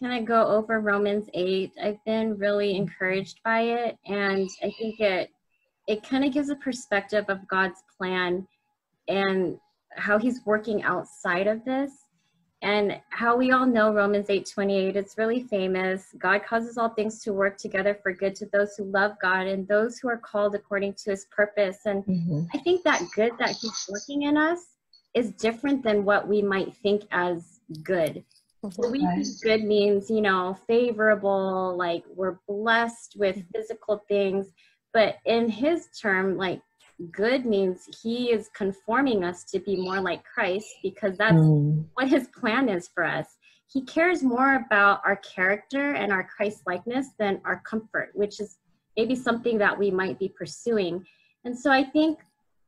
kind 0.00 0.20
of 0.20 0.26
go 0.26 0.46
over 0.46 0.80
Romans 0.80 1.28
8. 1.34 1.72
I've 1.82 2.04
been 2.04 2.36
really 2.36 2.76
encouraged 2.76 3.40
by 3.44 3.60
it, 3.60 3.98
and 4.06 4.48
I 4.62 4.70
think 4.78 5.00
it 5.00 5.30
it 5.86 6.08
kind 6.08 6.24
of 6.24 6.32
gives 6.32 6.50
a 6.50 6.56
perspective 6.56 7.24
of 7.28 7.46
God's 7.48 7.82
plan 7.96 8.46
and 9.08 9.58
how 9.96 10.18
He's 10.18 10.40
working 10.46 10.82
outside 10.82 11.46
of 11.46 11.64
this, 11.64 11.90
and 12.62 13.00
how 13.10 13.36
we 13.36 13.50
all 13.52 13.66
know 13.66 13.92
Romans 13.92 14.28
8:28. 14.28 14.96
It's 14.96 15.18
really 15.18 15.42
famous. 15.42 16.14
God 16.18 16.44
causes 16.44 16.78
all 16.78 16.90
things 16.90 17.22
to 17.24 17.32
work 17.32 17.58
together 17.58 17.98
for 18.02 18.12
good 18.12 18.34
to 18.36 18.46
those 18.46 18.76
who 18.76 18.84
love 18.84 19.12
God 19.20 19.46
and 19.46 19.68
those 19.68 19.98
who 19.98 20.08
are 20.08 20.18
called 20.18 20.54
according 20.54 20.94
to 20.94 21.10
His 21.10 21.26
purpose. 21.26 21.78
And 21.84 22.04
mm-hmm. 22.04 22.42
I 22.54 22.58
think 22.58 22.82
that 22.84 23.02
good 23.14 23.32
that 23.38 23.56
He's 23.56 23.88
working 23.90 24.22
in 24.22 24.36
us 24.36 24.60
is 25.12 25.32
different 25.32 25.82
than 25.82 26.04
what 26.04 26.28
we 26.28 26.40
might 26.40 26.72
think 26.76 27.02
as 27.10 27.60
good 27.82 28.24
Mm-hmm. 28.64 28.92
we 28.92 29.24
good 29.42 29.64
means, 29.64 30.10
you 30.10 30.20
know, 30.20 30.56
favorable, 30.66 31.76
like 31.76 32.04
we're 32.14 32.38
blessed 32.46 33.16
with 33.16 33.42
physical 33.54 34.04
things. 34.08 34.48
But 34.92 35.16
in 35.24 35.48
his 35.48 35.88
term, 35.98 36.36
like 36.36 36.60
good 37.10 37.46
means 37.46 37.88
he 38.02 38.30
is 38.30 38.50
conforming 38.54 39.24
us 39.24 39.44
to 39.44 39.58
be 39.60 39.76
more 39.76 40.00
like 40.00 40.22
Christ 40.24 40.68
because 40.82 41.16
that's 41.16 41.34
mm. 41.34 41.84
what 41.94 42.08
his 42.08 42.28
plan 42.28 42.68
is 42.68 42.88
for 42.88 43.04
us. 43.04 43.38
He 43.72 43.82
cares 43.82 44.22
more 44.22 44.56
about 44.56 45.00
our 45.04 45.16
character 45.16 45.94
and 45.94 46.12
our 46.12 46.24
Christ 46.24 46.62
likeness 46.66 47.08
than 47.18 47.40
our 47.44 47.62
comfort, 47.64 48.10
which 48.14 48.40
is 48.40 48.58
maybe 48.96 49.14
something 49.14 49.56
that 49.58 49.78
we 49.78 49.90
might 49.90 50.18
be 50.18 50.28
pursuing. 50.28 51.06
And 51.44 51.58
so 51.58 51.70
I 51.70 51.84
think 51.84 52.18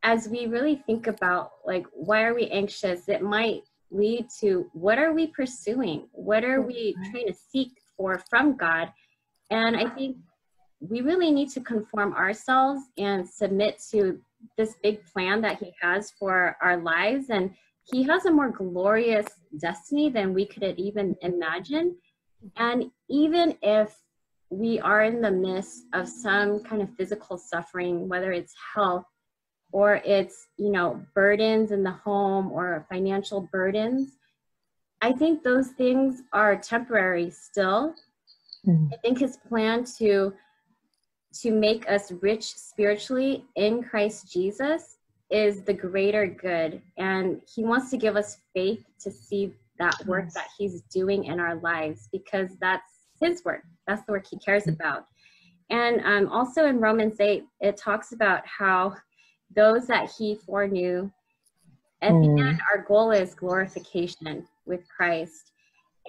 as 0.04 0.28
we 0.28 0.46
really 0.46 0.76
think 0.87 1.06
about 1.06 1.52
like 1.66 1.87
why 1.92 2.22
are 2.25 2.34
we 2.34 2.49
anxious, 2.49 3.08
it 3.08 3.22
might 3.22 3.62
lead 3.92 4.26
to 4.40 4.68
what 4.72 4.99
are 4.99 5.12
we 5.12 5.28
pursuing? 5.28 6.08
What 6.12 6.44
are 6.44 6.62
we 6.62 6.96
trying 7.11 7.26
to 7.26 7.34
seek 7.34 7.70
for 7.96 8.20
from 8.30 8.56
God? 8.56 8.92
And 9.50 9.76
I 9.76 9.88
think 9.88 10.16
we 10.80 11.00
really 11.00 11.30
need 11.30 11.50
to 11.50 11.61
conform 11.61 12.14
ourselves 12.14 12.82
and 12.99 13.28
submit 13.28 13.80
to 13.92 14.18
this 14.56 14.75
big 14.82 15.04
plan 15.06 15.40
that 15.42 15.58
He 15.58 15.72
has 15.80 16.11
for 16.18 16.56
our 16.62 16.78
lives. 16.78 17.26
And 17.30 17.54
He 17.84 18.02
has 18.04 18.26
a 18.26 18.32
more 18.32 18.50
glorious 18.50 19.26
destiny 19.61 20.08
than 20.08 20.34
we 20.34 20.46
could 20.46 20.78
even 20.78 21.14
imagine. 21.22 21.96
And 22.56 22.90
even 23.08 23.56
if 23.62 23.96
we 24.50 24.80
are 24.80 25.04
in 25.04 25.20
the 25.20 25.30
midst 25.30 25.84
of 25.94 26.08
some 26.08 26.62
kind 26.64 26.82
of 26.82 26.94
physical 26.96 27.38
suffering, 27.38 28.08
whether 28.08 28.32
it's 28.32 28.54
health 28.75 29.04
or 29.73 29.97
it's, 30.05 30.49
you 30.59 30.71
know, 30.71 31.02
burdens 31.14 31.73
in 31.73 31.83
the 31.83 31.91
home 31.91 32.52
or 32.52 32.87
financial 32.91 33.49
burdens, 33.52 34.19
I 35.00 35.12
think 35.12 35.43
those 35.43 35.69
things 35.69 36.23
are 36.33 36.57
temporary 36.57 37.31
still. 37.31 37.95
Mm-hmm. 38.67 38.88
I 38.93 38.97
think 38.99 39.19
his 39.19 39.38
plan 39.49 39.85
to 39.99 40.33
to 41.41 41.50
make 41.50 41.91
us 41.91 42.12
rich 42.21 42.45
spiritually 42.45 43.47
in 43.57 43.83
Christ 43.83 44.31
Jesus 44.31 44.99
is 45.31 45.62
the 45.62 45.73
greater 45.73 46.26
good 46.26 46.83
and 46.99 47.41
he 47.52 47.64
wants 47.64 47.91
to 47.91 47.97
give 47.97 48.17
us 48.17 48.37
faith 48.55 48.85
to 49.00 49.11
see 49.11 49.55
that 49.79 49.95
work 50.07 50.31
that 50.35 50.49
he's 50.59 50.83
doing 50.83 51.25
in 51.25 51.41
our 51.41 51.55
lives 51.57 52.09
because 52.12 52.50
that's 52.61 53.07
his 53.19 53.43
work 53.45 53.62
that's 53.87 54.05
the 54.05 54.12
work 54.12 54.26
he 54.31 54.38
cares 54.38 54.64
mm-hmm. 54.64 54.75
about 54.75 55.07
and 55.71 56.02
um, 56.05 56.31
also 56.31 56.67
in 56.67 56.79
romans 56.81 57.19
8 57.19 57.45
it 57.61 57.79
talks 57.79 58.12
about 58.12 58.47
how 58.47 58.95
those 59.54 59.87
that 59.87 60.11
he 60.16 60.35
foreknew. 60.35 61.11
At 62.00 62.12
mm. 62.12 62.37
the 62.37 62.42
end 62.42 62.61
our 62.73 62.82
goal 62.82 63.11
is 63.11 63.35
glorification 63.35 64.47
with 64.66 64.88
christ. 64.88 65.52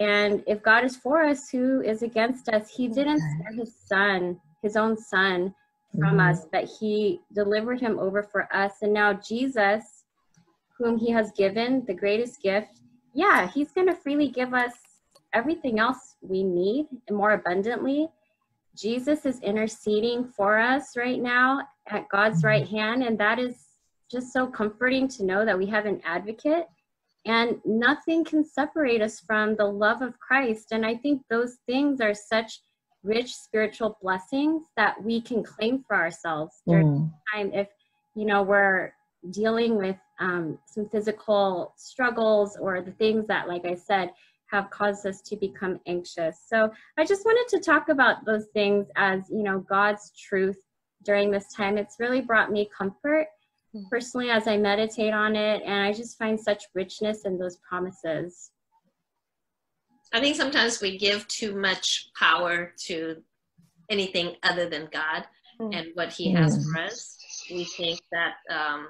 And 0.00 0.42
if 0.46 0.62
god 0.62 0.84
is 0.84 0.96
for 0.96 1.22
us 1.22 1.48
who 1.48 1.80
is 1.80 2.02
against 2.02 2.48
us? 2.48 2.68
He 2.68 2.88
didn't 2.88 3.20
spare 3.20 3.52
his 3.52 3.74
son 3.86 4.40
his 4.62 4.76
own 4.76 4.96
son 4.96 5.54
from 5.92 6.16
mm. 6.16 6.30
us 6.30 6.46
but 6.50 6.68
he 6.80 7.20
delivered 7.32 7.80
him 7.80 7.98
over 7.98 8.22
for 8.22 8.48
us. 8.54 8.72
And 8.82 8.92
now 8.92 9.12
jesus 9.12 10.04
whom 10.78 10.98
he 10.98 11.10
has 11.10 11.30
given 11.32 11.84
the 11.86 11.94
greatest 11.94 12.42
gift 12.42 12.80
yeah 13.14 13.48
he's 13.48 13.70
going 13.70 13.86
to 13.86 13.94
freely 13.94 14.28
give 14.28 14.52
us 14.52 14.72
everything 15.34 15.78
else 15.78 16.16
we 16.22 16.42
need 16.42 16.86
and 17.08 17.16
more 17.16 17.32
abundantly. 17.32 18.08
Jesus 18.76 19.26
is 19.26 19.40
interceding 19.40 20.24
for 20.24 20.58
us 20.58 20.96
right 20.96 21.20
now 21.20 21.60
at 21.88 22.08
God's 22.08 22.38
mm-hmm. 22.38 22.46
right 22.46 22.68
hand. 22.68 23.02
And 23.02 23.18
that 23.18 23.38
is 23.38 23.56
just 24.10 24.32
so 24.32 24.46
comforting 24.46 25.08
to 25.08 25.24
know 25.24 25.44
that 25.44 25.58
we 25.58 25.66
have 25.66 25.86
an 25.86 26.00
advocate 26.04 26.66
and 27.26 27.58
nothing 27.64 28.24
can 28.24 28.44
separate 28.44 29.00
us 29.00 29.20
from 29.20 29.56
the 29.56 29.64
love 29.64 30.02
of 30.02 30.18
Christ. 30.18 30.72
And 30.72 30.84
I 30.84 30.94
think 30.96 31.22
those 31.30 31.56
things 31.66 32.00
are 32.00 32.14
such 32.14 32.60
rich 33.02 33.34
spiritual 33.34 33.98
blessings 34.02 34.66
that 34.76 35.02
we 35.02 35.20
can 35.20 35.42
claim 35.42 35.84
for 35.86 35.96
ourselves 35.96 36.62
during 36.66 36.86
mm. 36.86 37.12
time 37.32 37.52
if, 37.52 37.68
you 38.14 38.24
know, 38.24 38.42
we're 38.42 38.92
dealing 39.30 39.76
with 39.76 39.96
um, 40.20 40.58
some 40.66 40.88
physical 40.88 41.72
struggles 41.76 42.56
or 42.60 42.82
the 42.82 42.92
things 42.92 43.26
that, 43.26 43.48
like 43.48 43.64
I 43.64 43.74
said, 43.74 44.10
have 44.46 44.70
caused 44.70 45.06
us 45.06 45.20
to 45.22 45.36
become 45.36 45.80
anxious. 45.86 46.40
So 46.46 46.70
I 46.98 47.04
just 47.04 47.24
wanted 47.24 47.56
to 47.56 47.64
talk 47.64 47.88
about 47.88 48.24
those 48.24 48.46
things 48.52 48.86
as, 48.96 49.22
you 49.30 49.42
know, 49.42 49.60
God's 49.60 50.12
truth 50.16 50.58
during 51.04 51.30
this 51.30 51.52
time. 51.52 51.78
It's 51.78 51.96
really 51.98 52.20
brought 52.20 52.50
me 52.50 52.68
comfort 52.76 53.28
hmm. 53.72 53.82
personally 53.90 54.30
as 54.30 54.48
I 54.48 54.56
meditate 54.56 55.12
on 55.12 55.36
it, 55.36 55.62
and 55.64 55.82
I 55.84 55.92
just 55.92 56.18
find 56.18 56.38
such 56.38 56.64
richness 56.74 57.24
in 57.24 57.38
those 57.38 57.56
promises. 57.68 58.50
I 60.12 60.20
think 60.20 60.36
sometimes 60.36 60.80
we 60.80 60.96
give 60.96 61.26
too 61.28 61.56
much 61.56 62.10
power 62.18 62.72
to 62.86 63.16
anything 63.90 64.36
other 64.44 64.68
than 64.68 64.88
God 64.92 65.24
mm. 65.60 65.74
and 65.76 65.88
what 65.94 66.12
He 66.12 66.32
has 66.32 66.56
hmm. 66.56 66.72
for 66.72 66.80
us. 66.82 67.18
We 67.50 67.64
think 67.64 68.00
that 68.12 68.34
um, 68.48 68.88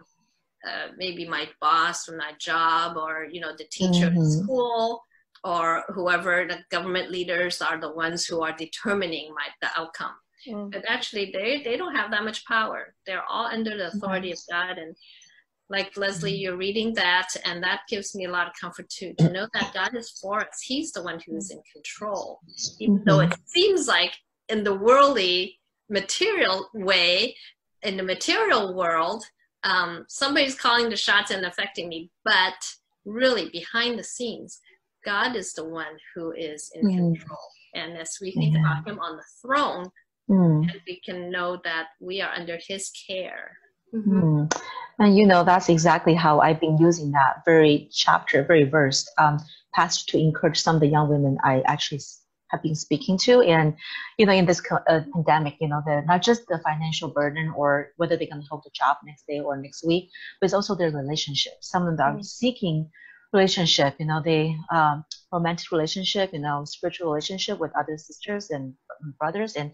uh, 0.66 0.88
maybe 0.96 1.26
my 1.26 1.48
boss 1.60 2.08
or 2.08 2.16
my 2.16 2.32
job 2.38 2.96
or 2.96 3.26
you 3.30 3.40
know 3.40 3.52
the 3.56 3.66
teacher 3.70 4.08
mm-hmm. 4.08 4.22
at 4.22 4.44
school 4.44 5.02
or 5.44 5.84
whoever 5.88 6.46
the 6.48 6.58
government 6.70 7.10
leaders 7.10 7.60
are 7.60 7.78
the 7.78 7.92
ones 7.92 8.24
who 8.24 8.42
are 8.42 8.52
determining 8.52 9.34
my, 9.34 9.46
the 9.60 9.68
outcome. 9.78 10.14
Mm. 10.48 10.72
But 10.72 10.84
actually, 10.88 11.30
they, 11.32 11.62
they 11.62 11.76
don't 11.76 11.94
have 11.94 12.10
that 12.10 12.24
much 12.24 12.44
power. 12.46 12.94
They're 13.06 13.24
all 13.28 13.46
under 13.46 13.76
the 13.76 13.88
authority 13.88 14.32
of 14.32 14.38
God. 14.50 14.78
And 14.78 14.94
like 15.70 15.96
Leslie, 15.96 16.32
mm-hmm. 16.32 16.40
you're 16.40 16.56
reading 16.56 16.94
that, 16.94 17.28
and 17.44 17.62
that 17.62 17.82
gives 17.88 18.14
me 18.14 18.26
a 18.26 18.30
lot 18.30 18.46
of 18.46 18.52
comfort 18.60 18.88
too, 18.90 19.14
to 19.18 19.30
know 19.30 19.48
that 19.54 19.72
God 19.74 19.96
is 19.96 20.10
for 20.20 20.40
us. 20.40 20.60
He's 20.62 20.92
the 20.92 21.02
one 21.02 21.20
who 21.26 21.36
is 21.36 21.50
in 21.50 21.60
control. 21.72 22.40
Even 22.80 22.96
mm-hmm. 22.96 23.04
though 23.08 23.20
it 23.20 23.34
seems 23.46 23.88
like 23.88 24.14
in 24.48 24.64
the 24.64 24.74
worldly, 24.74 25.58
material 25.88 26.68
way, 26.74 27.36
in 27.82 27.96
the 27.96 28.02
material 28.02 28.74
world, 28.74 29.24
um, 29.64 30.04
somebody's 30.08 30.54
calling 30.54 30.90
the 30.90 30.96
shots 30.96 31.30
and 31.30 31.44
affecting 31.46 31.88
me, 31.88 32.10
but 32.24 32.54
really 33.04 33.48
behind 33.50 33.98
the 33.98 34.04
scenes, 34.04 34.60
God 35.04 35.36
is 35.36 35.52
the 35.52 35.64
one 35.64 35.96
who 36.14 36.32
is 36.32 36.70
in 36.74 36.86
mm. 36.86 36.96
control. 36.96 37.38
And 37.74 37.96
as 37.96 38.18
we 38.20 38.32
think 38.32 38.54
yeah. 38.54 38.60
about 38.60 38.86
Him 38.86 38.98
on 39.00 39.16
the 39.16 39.24
throne, 39.42 39.90
mm. 40.28 40.70
we 40.86 41.00
can 41.04 41.30
know 41.30 41.60
that 41.64 41.88
we 42.00 42.20
are 42.20 42.32
under 42.32 42.58
His 42.66 42.90
care. 43.06 43.56
Mm-hmm. 43.94 44.20
Mm. 44.20 44.62
And 44.98 45.16
you 45.16 45.26
know, 45.26 45.44
that's 45.44 45.68
exactly 45.68 46.14
how 46.14 46.40
I've 46.40 46.60
been 46.60 46.78
using 46.78 47.10
that 47.12 47.42
very 47.44 47.88
chapter, 47.92 48.44
very 48.44 48.64
verse 48.64 49.08
um, 49.18 49.38
passage 49.74 50.06
to 50.06 50.18
encourage 50.18 50.60
some 50.60 50.76
of 50.76 50.80
the 50.80 50.88
young 50.88 51.08
women 51.08 51.36
I 51.42 51.62
actually 51.66 52.00
have 52.48 52.62
been 52.62 52.76
speaking 52.76 53.18
to. 53.18 53.40
And, 53.40 53.74
you 54.18 54.26
know, 54.26 54.32
in 54.32 54.46
this 54.46 54.62
uh, 54.70 55.00
pandemic, 55.12 55.56
you 55.60 55.68
know, 55.68 55.82
the, 55.84 56.02
not 56.06 56.22
just 56.22 56.46
the 56.46 56.60
financial 56.64 57.08
burden 57.08 57.52
or 57.56 57.92
whether 57.96 58.16
they're 58.16 58.28
going 58.28 58.42
to 58.42 58.48
hold 58.48 58.64
a 58.66 58.70
job 58.70 58.98
next 59.04 59.26
day 59.26 59.40
or 59.40 59.56
next 59.56 59.84
week, 59.84 60.10
but 60.40 60.46
it's 60.46 60.54
also 60.54 60.76
their 60.76 60.90
relationship. 60.90 61.54
Some 61.60 61.88
of 61.88 61.96
them 61.96 62.16
are 62.16 62.18
mm. 62.18 62.24
seeking 62.24 62.90
relationship, 63.32 63.96
you 63.98 64.06
know, 64.06 64.22
the 64.22 64.54
um, 64.72 65.04
romantic 65.32 65.72
relationship, 65.72 66.32
you 66.32 66.38
know, 66.38 66.64
spiritual 66.64 67.10
relationship 67.10 67.58
with 67.58 67.72
other 67.76 67.98
sisters 67.98 68.50
and 68.50 68.74
brothers. 69.18 69.56
And, 69.56 69.72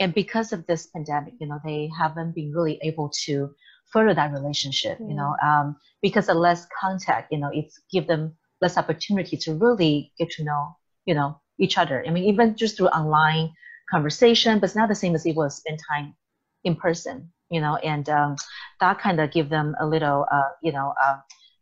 and 0.00 0.14
because 0.14 0.52
of 0.52 0.66
this 0.66 0.86
pandemic, 0.86 1.34
you 1.38 1.46
know, 1.46 1.60
they 1.64 1.90
haven't 1.96 2.34
been 2.34 2.52
really 2.52 2.78
able 2.82 3.10
to 3.24 3.54
further 3.92 4.14
that 4.14 4.32
relationship, 4.32 4.98
mm. 4.98 5.10
you 5.10 5.14
know, 5.14 5.36
mm. 5.42 5.46
um, 5.46 5.76
because 6.00 6.28
of 6.28 6.38
less 6.38 6.66
contact, 6.80 7.30
you 7.30 7.38
know, 7.38 7.50
it's 7.52 7.78
give 7.92 8.06
them 8.06 8.34
less 8.62 8.78
opportunity 8.78 9.36
to 9.36 9.54
really 9.54 10.12
get 10.18 10.30
to 10.30 10.44
know, 10.44 10.76
you 11.04 11.14
know, 11.14 11.38
each 11.58 11.76
other. 11.76 12.02
I 12.06 12.10
mean, 12.10 12.24
even 12.24 12.56
just 12.56 12.76
through 12.78 12.88
online 12.88 13.52
conversation, 13.90 14.58
but 14.58 14.66
it's 14.66 14.76
not 14.76 14.88
the 14.88 14.94
same 14.94 15.14
as 15.14 15.26
it 15.26 15.36
was 15.36 15.56
spend 15.56 15.78
time 15.90 16.14
in 16.64 16.76
person, 16.76 17.30
you 17.50 17.60
know, 17.60 17.76
and 17.76 18.08
um, 18.08 18.36
that 18.80 19.00
kind 19.00 19.20
of 19.20 19.30
give 19.30 19.50
them 19.50 19.76
a 19.80 19.86
little, 19.86 20.26
uh, 20.32 20.48
you 20.62 20.72
know, 20.72 20.94
uh, 21.02 21.18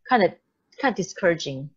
kind 0.09 0.23
of 0.23 0.33
kind 0.81 0.93
of 0.93 0.97
discouraging, 0.97 1.71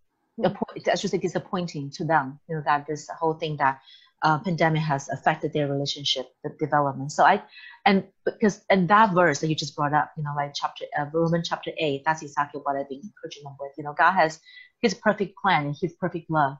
I 0.45 0.95
should 0.95 1.09
say 1.09 1.17
disappointing 1.17 1.89
to 1.95 2.05
them, 2.05 2.39
you 2.47 2.55
know, 2.55 2.61
that 2.65 2.85
this 2.85 3.09
whole 3.19 3.33
thing 3.33 3.57
that 3.57 3.79
uh, 4.23 4.37
pandemic 4.39 4.81
has 4.81 5.09
affected 5.09 5.53
their 5.53 5.67
relationship, 5.67 6.27
the 6.43 6.51
development. 6.59 7.11
So 7.11 7.23
I, 7.23 7.41
and 7.85 8.03
because 8.25 8.63
and 8.69 8.87
that 8.89 9.13
verse 9.13 9.39
that 9.39 9.47
you 9.47 9.55
just 9.55 9.75
brought 9.75 9.93
up, 9.93 10.11
you 10.17 10.23
know, 10.23 10.33
like 10.35 10.53
chapter 10.53 10.85
uh, 10.99 11.05
Roman 11.13 11.43
chapter 11.43 11.71
eight, 11.77 12.03
that's 12.05 12.21
exactly 12.21 12.61
what 12.63 12.75
I've 12.75 12.89
been 12.89 13.01
encouraging 13.03 13.43
them 13.43 13.55
with. 13.59 13.71
You 13.77 13.83
know, 13.83 13.93
God 13.97 14.11
has 14.11 14.39
His 14.81 14.93
perfect 14.93 15.35
plan 15.37 15.65
and 15.65 15.75
His 15.79 15.93
perfect 15.93 16.29
love 16.29 16.57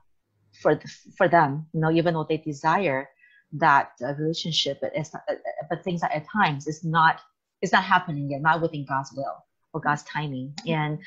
for 0.60 0.74
the, 0.74 0.88
for 1.16 1.28
them. 1.28 1.66
You 1.72 1.80
know, 1.80 1.90
even 1.90 2.14
though 2.14 2.26
they 2.28 2.38
desire 2.38 3.08
that 3.52 3.92
uh, 4.02 4.14
relationship, 4.14 4.78
but 4.80 4.92
it's 4.94 5.12
not, 5.12 5.22
uh, 5.30 5.34
but 5.70 5.84
things 5.84 6.02
at 6.02 6.26
times 6.32 6.66
it's 6.66 6.84
not 6.84 7.20
it's 7.60 7.72
not 7.72 7.84
happening 7.84 8.30
yet, 8.30 8.42
not 8.42 8.60
within 8.60 8.84
God's 8.84 9.12
will 9.12 9.36
or 9.72 9.80
God's 9.80 10.02
timing. 10.02 10.54
And 10.66 10.98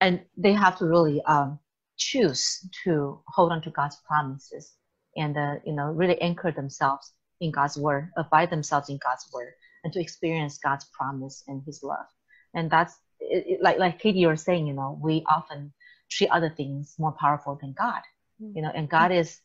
and 0.00 0.20
they 0.36 0.52
have 0.52 0.78
to 0.78 0.86
really 0.86 1.20
um, 1.22 1.58
choose 1.96 2.68
to 2.84 3.20
hold 3.26 3.50
on 3.50 3.62
to 3.62 3.70
God's 3.70 3.96
promises 4.06 4.72
and 5.16 5.36
uh, 5.36 5.56
you 5.64 5.72
know 5.72 5.90
really 5.92 6.20
anchor 6.20 6.52
themselves 6.52 7.12
in 7.40 7.50
God's 7.50 7.76
word, 7.76 8.10
abide 8.16 8.50
themselves 8.50 8.88
in 8.88 8.98
God's 9.02 9.26
word, 9.32 9.52
and 9.84 9.92
to 9.92 10.00
experience 10.00 10.58
God's 10.58 10.86
promise 10.86 11.44
and 11.48 11.62
His 11.64 11.82
love. 11.82 12.06
And 12.54 12.70
that's 12.70 12.94
it, 13.20 13.44
it, 13.46 13.62
like 13.62 13.78
like 13.78 13.98
Katie, 13.98 14.20
you 14.20 14.28
were 14.28 14.36
saying, 14.36 14.66
you 14.66 14.74
know, 14.74 14.98
we 15.00 15.24
often 15.26 15.72
treat 16.10 16.30
other 16.30 16.50
things 16.50 16.94
more 16.98 17.12
powerful 17.12 17.58
than 17.60 17.72
God, 17.72 18.02
you 18.38 18.62
know, 18.62 18.70
and 18.74 18.88
God 18.88 19.12
is 19.12 19.40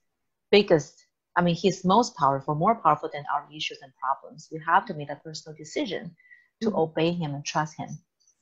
biggest. 0.52 1.06
I 1.36 1.42
mean, 1.42 1.56
He's 1.56 1.86
most 1.86 2.16
powerful, 2.16 2.56
more 2.56 2.76
powerful 2.76 3.10
than 3.12 3.24
our 3.34 3.48
issues 3.56 3.80
and 3.82 3.94
problems. 3.98 4.50
We 4.52 4.62
have 4.66 4.86
to 4.88 4.94
make 4.94 5.10
a 5.10 5.16
personal 5.16 5.56
decision 5.58 6.16
to 6.62 6.70
mm-hmm. 6.70 6.78
obey 6.78 7.12
Him 7.12 7.34
and 7.34 7.46
trust 7.46 7.78
Him. 7.78 7.90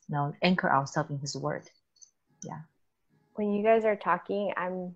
You 0.07 0.15
know, 0.15 0.33
anchor 0.41 0.71
ourselves 0.71 1.11
in 1.11 1.19
His 1.19 1.35
word 1.35 1.69
yeah 2.43 2.59
when 3.35 3.53
you 3.53 3.63
guys 3.63 3.85
are 3.85 3.95
talking 3.95 4.51
i'm 4.57 4.95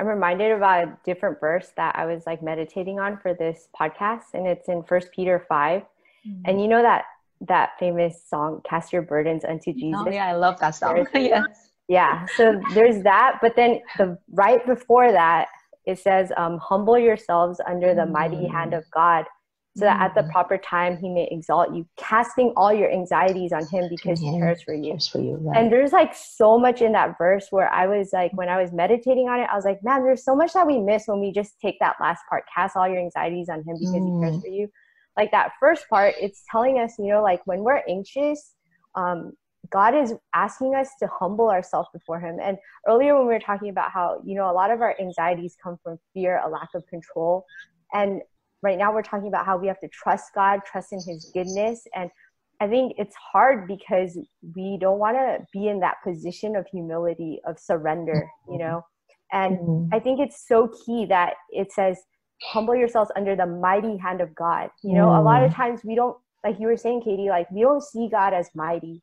i'm 0.00 0.06
reminded 0.06 0.50
about 0.52 0.88
a 0.88 0.98
different 1.04 1.38
verse 1.38 1.72
that 1.76 1.94
i 1.96 2.06
was 2.06 2.22
like 2.26 2.42
meditating 2.42 2.98
on 2.98 3.18
for 3.18 3.34
this 3.34 3.68
podcast 3.78 4.34
and 4.34 4.46
it's 4.46 4.68
in 4.68 4.82
first 4.82 5.12
peter 5.12 5.44
5 5.48 5.82
mm-hmm. 5.82 6.42
and 6.46 6.60
you 6.60 6.66
know 6.66 6.82
that 6.82 7.04
that 7.42 7.70
famous 7.78 8.22
song 8.28 8.60
cast 8.68 8.92
your 8.92 9.02
burdens 9.02 9.44
unto 9.44 9.70
oh, 9.70 9.74
jesus 9.74 10.04
oh 10.06 10.10
yeah 10.10 10.26
i 10.26 10.32
love 10.32 10.58
that 10.60 10.70
song 10.70 11.06
yeah 11.14 11.44
yeah 11.88 12.26
so 12.36 12.60
there's 12.74 13.02
that 13.02 13.38
but 13.42 13.54
then 13.56 13.80
the 13.98 14.18
right 14.32 14.64
before 14.66 15.12
that 15.12 15.48
it 15.86 15.98
says 15.98 16.30
um, 16.36 16.58
humble 16.58 16.98
yourselves 16.98 17.60
under 17.66 17.94
the 17.94 18.02
mm-hmm. 18.02 18.12
mighty 18.12 18.46
hand 18.46 18.74
of 18.74 18.84
god 18.90 19.24
so 19.76 19.84
that 19.84 20.00
at 20.00 20.14
the 20.14 20.22
mm. 20.22 20.30
proper 20.30 20.58
time 20.58 20.96
he 20.96 21.08
may 21.08 21.28
exalt 21.30 21.72
you, 21.72 21.86
casting 21.96 22.52
all 22.56 22.72
your 22.72 22.90
anxieties 22.90 23.52
on 23.52 23.64
him 23.68 23.88
because 23.88 24.18
he 24.20 24.30
cares 24.38 24.62
for 24.62 24.74
you. 24.74 24.90
Cares 24.90 25.06
for 25.06 25.20
you 25.20 25.36
right. 25.36 25.56
And 25.56 25.72
there's 25.72 25.92
like 25.92 26.12
so 26.14 26.58
much 26.58 26.82
in 26.82 26.92
that 26.92 27.16
verse 27.16 27.46
where 27.50 27.72
I 27.72 27.86
was 27.86 28.10
like, 28.12 28.32
when 28.32 28.48
I 28.48 28.60
was 28.60 28.72
meditating 28.72 29.28
on 29.28 29.38
it, 29.38 29.48
I 29.50 29.54
was 29.54 29.64
like, 29.64 29.82
man, 29.82 30.02
there's 30.02 30.24
so 30.24 30.34
much 30.34 30.52
that 30.54 30.66
we 30.66 30.78
miss 30.78 31.04
when 31.06 31.20
we 31.20 31.30
just 31.30 31.60
take 31.60 31.78
that 31.78 31.96
last 32.00 32.22
part, 32.28 32.44
cast 32.52 32.76
all 32.76 32.88
your 32.88 32.98
anxieties 32.98 33.48
on 33.48 33.58
him 33.58 33.76
because 33.78 33.94
mm. 33.94 34.16
he 34.16 34.24
cares 34.24 34.36
mm. 34.36 34.42
for 34.42 34.48
you. 34.48 34.68
Like 35.16 35.30
that 35.30 35.52
first 35.60 35.88
part, 35.88 36.14
it's 36.20 36.42
telling 36.50 36.78
us, 36.78 36.94
you 36.98 37.08
know, 37.08 37.22
like 37.22 37.40
when 37.46 37.60
we're 37.60 37.82
anxious, 37.88 38.54
um, 38.96 39.32
God 39.70 39.94
is 39.94 40.14
asking 40.34 40.74
us 40.74 40.88
to 41.00 41.06
humble 41.06 41.50
ourselves 41.50 41.88
before 41.92 42.18
Him. 42.18 42.38
And 42.42 42.58
earlier, 42.88 43.16
when 43.16 43.26
we 43.26 43.34
were 43.34 43.40
talking 43.40 43.68
about 43.68 43.90
how, 43.92 44.20
you 44.24 44.34
know, 44.34 44.50
a 44.50 44.52
lot 44.52 44.70
of 44.70 44.80
our 44.80 44.96
anxieties 45.00 45.56
come 45.62 45.78
from 45.82 45.98
fear, 46.12 46.40
a 46.44 46.48
lack 46.48 46.70
of 46.74 46.86
control. 46.86 47.44
And 47.92 48.22
right 48.62 48.78
now 48.78 48.92
we're 48.92 49.02
talking 49.02 49.28
about 49.28 49.46
how 49.46 49.56
we 49.56 49.66
have 49.66 49.80
to 49.80 49.88
trust 49.88 50.26
God, 50.34 50.60
trust 50.70 50.92
in 50.92 50.98
His 50.98 51.30
goodness. 51.32 51.82
And 51.94 52.10
I 52.60 52.68
think 52.68 52.94
it's 52.98 53.16
hard 53.32 53.66
because 53.66 54.18
we 54.54 54.78
don't 54.80 54.98
want 54.98 55.16
to 55.16 55.38
be 55.52 55.68
in 55.68 55.80
that 55.80 55.96
position 56.04 56.56
of 56.56 56.66
humility, 56.70 57.40
of 57.46 57.58
surrender, 57.58 58.28
you 58.48 58.58
know? 58.58 58.84
And 59.32 59.58
mm-hmm. 59.58 59.94
I 59.94 59.98
think 60.00 60.20
it's 60.20 60.46
so 60.46 60.70
key 60.84 61.06
that 61.06 61.34
it 61.50 61.72
says, 61.72 61.98
humble 62.42 62.74
yourselves 62.74 63.10
under 63.16 63.36
the 63.36 63.46
mighty 63.46 63.96
hand 63.96 64.20
of 64.20 64.34
God. 64.34 64.70
You 64.82 64.94
know, 64.94 65.06
mm. 65.06 65.18
a 65.18 65.22
lot 65.22 65.42
of 65.44 65.52
mm. 65.52 65.56
times 65.56 65.80
we 65.84 65.94
don't, 65.94 66.16
like 66.44 66.58
you 66.58 66.66
were 66.66 66.76
saying, 66.76 67.02
Katie, 67.02 67.28
like 67.28 67.50
we 67.50 67.60
don't 67.60 67.82
see 67.82 68.08
God 68.08 68.32
as 68.32 68.48
mighty. 68.54 69.02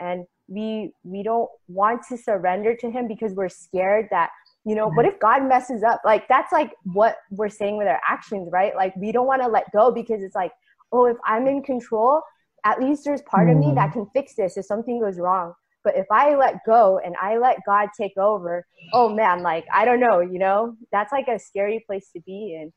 And 0.00 0.24
we 0.48 0.92
we 1.02 1.22
don't 1.22 1.50
want 1.68 2.02
to 2.08 2.16
surrender 2.16 2.74
to 2.74 2.90
him 2.90 3.06
because 3.06 3.34
we're 3.34 3.50
scared 3.50 4.06
that 4.10 4.30
you 4.68 4.74
know 4.74 4.88
what 4.90 5.06
if 5.06 5.18
god 5.18 5.42
messes 5.44 5.82
up? 5.82 6.02
Like 6.04 6.28
that's 6.28 6.52
like 6.52 6.74
what 6.84 7.16
we're 7.30 7.48
saying 7.48 7.78
with 7.78 7.88
our 7.88 8.00
actions 8.06 8.50
right? 8.52 8.76
Like 8.76 8.94
we 8.96 9.12
don't 9.12 9.26
want 9.26 9.42
to 9.42 9.48
let 9.48 9.72
go 9.72 9.90
because 9.90 10.22
it's 10.22 10.34
like 10.34 10.52
oh 10.92 11.06
if 11.06 11.16
i'm 11.24 11.46
in 11.46 11.62
control 11.62 12.22
at 12.64 12.80
least 12.80 13.04
there's 13.04 13.22
part 13.22 13.48
of 13.48 13.56
me 13.56 13.72
that 13.74 13.90
mm-hmm. 13.90 14.00
can 14.00 14.10
fix 14.12 14.34
this 14.34 14.56
if 14.56 14.64
something 14.64 15.00
goes 15.00 15.18
wrong. 15.18 15.54
But 15.84 15.96
if 15.96 16.06
i 16.10 16.34
let 16.34 16.56
go 16.66 17.00
and 17.04 17.14
i 17.20 17.38
let 17.38 17.58
god 17.66 17.88
take 17.96 18.16
over 18.18 18.66
oh 18.92 19.08
man 19.08 19.42
like 19.42 19.64
i 19.72 19.84
don't 19.84 20.00
know 20.00 20.20
you 20.20 20.38
know? 20.38 20.76
That's 20.92 21.12
like 21.12 21.28
a 21.28 21.38
scary 21.38 21.82
place 21.86 22.10
to 22.14 22.20
be 22.20 22.54
in. 22.60 22.72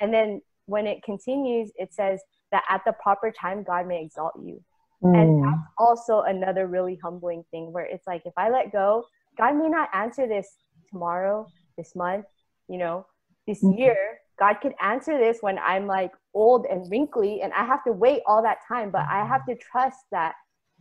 And 0.00 0.12
then 0.12 0.40
when 0.66 0.86
it 0.86 1.02
continues 1.02 1.70
it 1.76 1.94
says 1.94 2.20
that 2.50 2.64
at 2.68 2.82
the 2.86 2.92
proper 3.02 3.30
time 3.30 3.62
god 3.62 3.86
may 3.86 4.02
exalt 4.02 4.32
you. 4.42 4.62
Mm. 5.04 5.20
and 5.20 5.44
that's 5.44 5.68
also 5.78 6.22
another 6.22 6.66
really 6.66 6.98
humbling 7.02 7.44
thing 7.50 7.72
where 7.72 7.84
it's 7.84 8.06
like 8.06 8.22
if 8.24 8.32
i 8.38 8.48
let 8.48 8.72
go 8.72 9.04
god 9.36 9.54
may 9.54 9.68
not 9.68 9.90
answer 9.92 10.26
this 10.26 10.48
tomorrow, 10.90 11.46
this 11.76 11.94
month, 11.94 12.26
you 12.68 12.78
know, 12.78 13.06
this 13.46 13.62
mm-hmm. 13.62 13.78
year. 13.78 14.18
God 14.38 14.54
could 14.60 14.74
answer 14.82 15.16
this 15.16 15.38
when 15.40 15.58
I'm 15.58 15.86
like 15.86 16.12
old 16.34 16.66
and 16.66 16.90
wrinkly 16.90 17.40
and 17.42 17.52
I 17.54 17.64
have 17.64 17.82
to 17.84 17.92
wait 17.92 18.22
all 18.26 18.42
that 18.42 18.58
time, 18.68 18.90
but 18.90 19.06
I 19.10 19.24
have 19.24 19.46
to 19.46 19.56
trust 19.56 20.00
that 20.12 20.34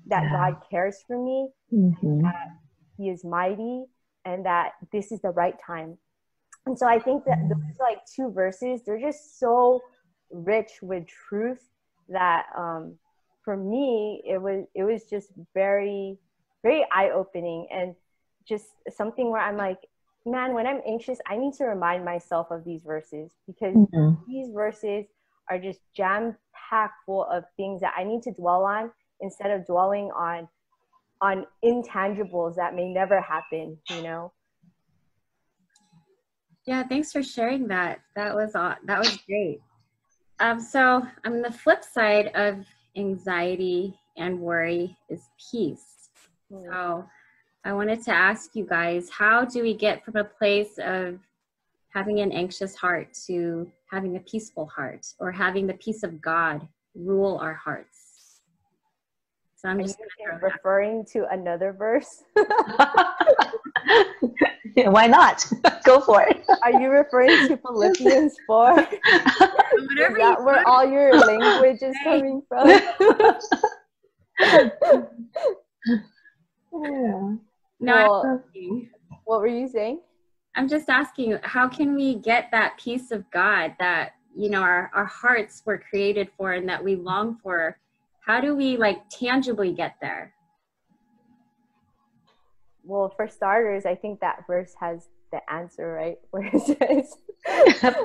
that 0.07 0.23
yeah. 0.23 0.31
God 0.31 0.55
cares 0.69 0.97
for 1.07 1.17
me, 1.17 1.49
mm-hmm. 1.73 2.21
that 2.23 2.49
he 2.97 3.09
is 3.09 3.23
mighty 3.23 3.85
and 4.25 4.45
that 4.45 4.73
this 4.91 5.11
is 5.11 5.21
the 5.21 5.29
right 5.29 5.55
time. 5.65 5.97
And 6.65 6.77
so 6.77 6.85
I 6.85 6.99
think 6.99 7.23
that 7.25 7.37
those 7.47 7.79
like 7.79 7.99
two 8.13 8.31
verses, 8.31 8.81
they're 8.85 8.99
just 8.99 9.39
so 9.39 9.81
rich 10.31 10.71
with 10.81 11.05
truth 11.07 11.61
that 12.09 12.45
um, 12.57 12.95
for 13.43 13.55
me 13.55 14.21
it 14.27 14.41
was 14.41 14.65
it 14.73 14.83
was 14.83 15.05
just 15.05 15.29
very 15.53 16.17
very 16.63 16.85
eye 16.91 17.11
opening 17.11 17.67
and 17.71 17.95
just 18.47 18.65
something 18.89 19.29
where 19.31 19.41
I'm 19.41 19.57
like 19.57 19.79
man, 20.25 20.53
when 20.53 20.65
I'm 20.65 20.81
anxious, 20.87 21.19
I 21.27 21.37
need 21.37 21.53
to 21.55 21.65
remind 21.65 22.03
myself 22.03 22.47
of 22.51 22.63
these 22.63 22.81
verses 22.83 23.31
because 23.45 23.75
mm-hmm. 23.75 24.13
these 24.27 24.51
verses 24.53 25.05
are 25.49 25.59
just 25.59 25.79
jam 25.95 26.35
packed 26.69 26.95
full 27.05 27.25
of 27.25 27.43
things 27.57 27.81
that 27.81 27.93
I 27.95 28.03
need 28.03 28.23
to 28.23 28.31
dwell 28.31 28.63
on 28.63 28.91
instead 29.21 29.51
of 29.51 29.65
dwelling 29.65 30.11
on 30.15 30.47
on 31.21 31.45
intangibles 31.63 32.55
that 32.55 32.75
may 32.75 32.91
never 32.91 33.21
happen, 33.21 33.77
you 33.89 34.01
know. 34.01 34.33
Yeah, 36.65 36.83
thanks 36.83 37.11
for 37.11 37.23
sharing 37.23 37.67
that. 37.67 37.99
That 38.15 38.35
was 38.35 38.53
that 38.53 38.99
was 38.99 39.17
great. 39.27 39.61
Um, 40.39 40.59
so 40.59 41.03
on 41.25 41.41
the 41.41 41.51
flip 41.51 41.83
side 41.83 42.31
of 42.35 42.65
anxiety 42.97 43.97
and 44.17 44.39
worry 44.39 44.97
is 45.09 45.21
peace. 45.51 46.09
Mm. 46.51 46.65
So 46.65 47.05
I 47.65 47.73
wanted 47.73 48.03
to 48.03 48.11
ask 48.11 48.55
you 48.55 48.63
guys 48.63 49.09
how 49.09 49.43
do 49.43 49.63
we 49.63 49.73
get 49.73 50.05
from 50.05 50.17
a 50.17 50.23
place 50.23 50.77
of 50.77 51.17
having 51.89 52.19
an 52.19 52.31
anxious 52.31 52.75
heart 52.75 53.11
to 53.25 53.67
having 53.89 54.17
a 54.17 54.19
peaceful 54.19 54.67
heart 54.67 55.07
or 55.17 55.31
having 55.31 55.65
the 55.65 55.73
peace 55.73 56.03
of 56.03 56.21
God 56.21 56.67
rule 56.93 57.39
our 57.39 57.55
hearts? 57.55 58.41
So 59.55 59.67
I'm 59.67 59.81
just 59.81 59.97
referring 60.43 61.05
to 61.05 61.27
another 61.31 61.73
verse. 61.73 62.23
Why 64.75 65.07
not? 65.07 65.51
Go 65.83 66.01
for 66.01 66.21
it. 66.21 66.45
Are 66.63 66.79
you 66.79 66.89
referring 66.91 67.47
to 67.47 67.57
Philippians 67.57 68.35
4? 68.45 68.79
is 68.79 68.87
that 70.19 70.37
where 70.43 70.67
all 70.67 70.85
your 70.85 71.17
language 71.17 71.81
is 71.81 71.95
coming 72.03 72.43
from? 72.47 72.67
yeah. 76.71 77.35
No, 77.79 77.93
well, 77.95 78.43
what 79.25 79.41
were 79.41 79.47
you 79.47 79.67
saying? 79.67 79.99
I'm 80.55 80.69
just 80.69 80.89
asking, 80.89 81.37
how 81.43 81.67
can 81.67 81.95
we 81.95 82.15
get 82.15 82.49
that 82.51 82.77
peace 82.77 83.11
of 83.11 83.29
God 83.31 83.75
that 83.79 84.13
you 84.35 84.49
know 84.49 84.61
our, 84.61 84.89
our 84.93 85.05
hearts 85.05 85.63
were 85.65 85.77
created 85.77 86.29
for 86.37 86.53
and 86.53 86.67
that 86.69 86.83
we 86.83 86.95
long 86.95 87.37
for? 87.43 87.77
How 88.25 88.41
do 88.41 88.55
we 88.55 88.77
like 88.77 89.09
tangibly 89.09 89.73
get 89.73 89.95
there? 90.01 90.33
Well, 92.83 93.13
for 93.15 93.27
starters, 93.27 93.85
I 93.85 93.95
think 93.95 94.21
that 94.21 94.45
verse 94.47 94.73
has 94.79 95.09
the 95.31 95.41
answer, 95.51 95.91
right? 95.91 96.17
Where 96.31 96.49
it 96.51 96.61
says 96.61 97.15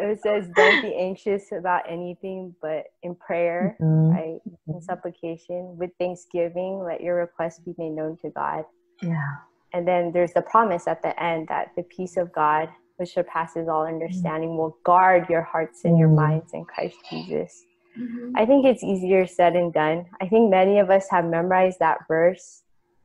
it 0.00 0.20
says, 0.22 0.48
Don't 0.54 0.82
be 0.82 0.94
anxious 0.94 1.52
about 1.52 1.82
anything, 1.88 2.54
but 2.60 2.84
in 3.02 3.14
prayer, 3.14 3.76
mm-hmm. 3.80 4.10
right? 4.10 4.40
In 4.66 4.74
mm-hmm. 4.74 4.80
supplication, 4.80 5.76
with 5.78 5.90
thanksgiving, 5.98 6.82
let 6.84 7.00
your 7.00 7.16
requests 7.16 7.60
be 7.60 7.74
made 7.78 7.92
known 7.92 8.16
to 8.22 8.30
God. 8.30 8.64
Yeah. 9.02 9.26
And 9.72 9.86
then 9.86 10.12
there's 10.12 10.32
the 10.32 10.42
promise 10.42 10.86
at 10.86 11.02
the 11.02 11.20
end 11.22 11.48
that 11.48 11.68
the 11.76 11.82
peace 11.84 12.16
of 12.16 12.32
God, 12.32 12.68
which 12.96 13.14
surpasses 13.14 13.68
all 13.68 13.86
understanding, 13.86 14.56
will 14.56 14.76
guard 14.84 15.28
your 15.28 15.42
hearts 15.42 15.84
and 15.84 15.98
your 15.98 16.08
mm-hmm. 16.08 16.16
minds 16.16 16.50
in 16.54 16.64
Christ 16.64 16.96
Jesus. 17.08 17.64
Mm-hmm. 17.98 18.32
I 18.36 18.46
think 18.46 18.66
it's 18.66 18.82
easier 18.82 19.26
said 19.26 19.54
than 19.54 19.70
done. 19.70 20.06
I 20.20 20.28
think 20.28 20.50
many 20.50 20.78
of 20.78 20.90
us 20.90 21.06
have 21.10 21.24
memorized 21.24 21.78
that 21.80 21.98
verse 22.08 22.62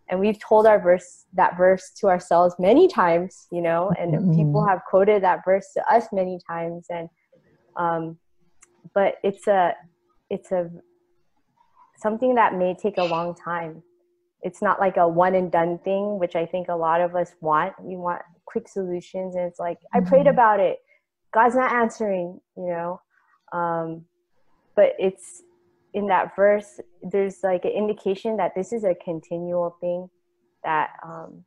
and 0.10 0.20
we've 0.20 0.40
told 0.40 0.68
our 0.68 0.80
verse 0.80 1.26
that 1.34 1.58
verse 1.58 1.92
to 2.00 2.08
ourselves 2.08 2.56
many 2.60 2.88
times 2.88 3.48
you 3.52 3.62
know 3.62 3.92
and 4.00 4.14
mm-hmm. 4.14 4.36
people 4.36 4.66
have 4.66 4.82
quoted 4.88 5.24
that 5.24 5.44
verse 5.46 5.72
to 5.74 5.94
us 5.94 6.08
many 6.12 6.40
times. 6.48 6.86
And 6.90 7.10
um, 7.76 8.18
but 8.94 9.16
it's 9.24 9.48
a 9.48 9.74
it's 10.30 10.52
a 10.52 10.70
something 11.98 12.36
that 12.36 12.56
may 12.56 12.76
take 12.76 12.98
a 12.98 13.04
long 13.04 13.36
time. 13.36 13.84
It's 14.42 14.62
not 14.62 14.80
like 14.80 14.98
a 14.98 15.08
one 15.08 15.34
and 15.34 15.52
done 15.52 15.80
thing 15.80 16.20
which 16.20 16.36
i 16.36 16.46
think 16.46 16.68
a 16.70 16.76
lot 16.76 17.02
of 17.02 17.16
us 17.16 17.32
want. 17.42 17.74
We 17.82 17.96
want 17.96 18.22
quick 18.46 18.68
solutions. 18.68 19.36
And 19.36 19.46
it's 19.46 19.60
like 19.60 19.78
mm-hmm. 19.78 20.06
i 20.06 20.10
prayed 20.10 20.28
about 20.28 20.60
it. 20.60 20.78
God's 21.34 21.56
not 21.56 21.72
answering 21.72 22.40
you 22.56 22.68
know 22.68 23.02
um, 23.52 24.06
but 24.76 24.94
it's 25.00 25.44
in 25.96 26.08
that 26.08 26.36
verse, 26.36 26.82
there's 27.02 27.38
like 27.42 27.64
an 27.64 27.72
indication 27.72 28.36
that 28.36 28.52
this 28.54 28.74
is 28.74 28.84
a 28.84 28.94
continual 28.94 29.78
thing, 29.80 30.10
that 30.66 30.90
um, 31.02 31.46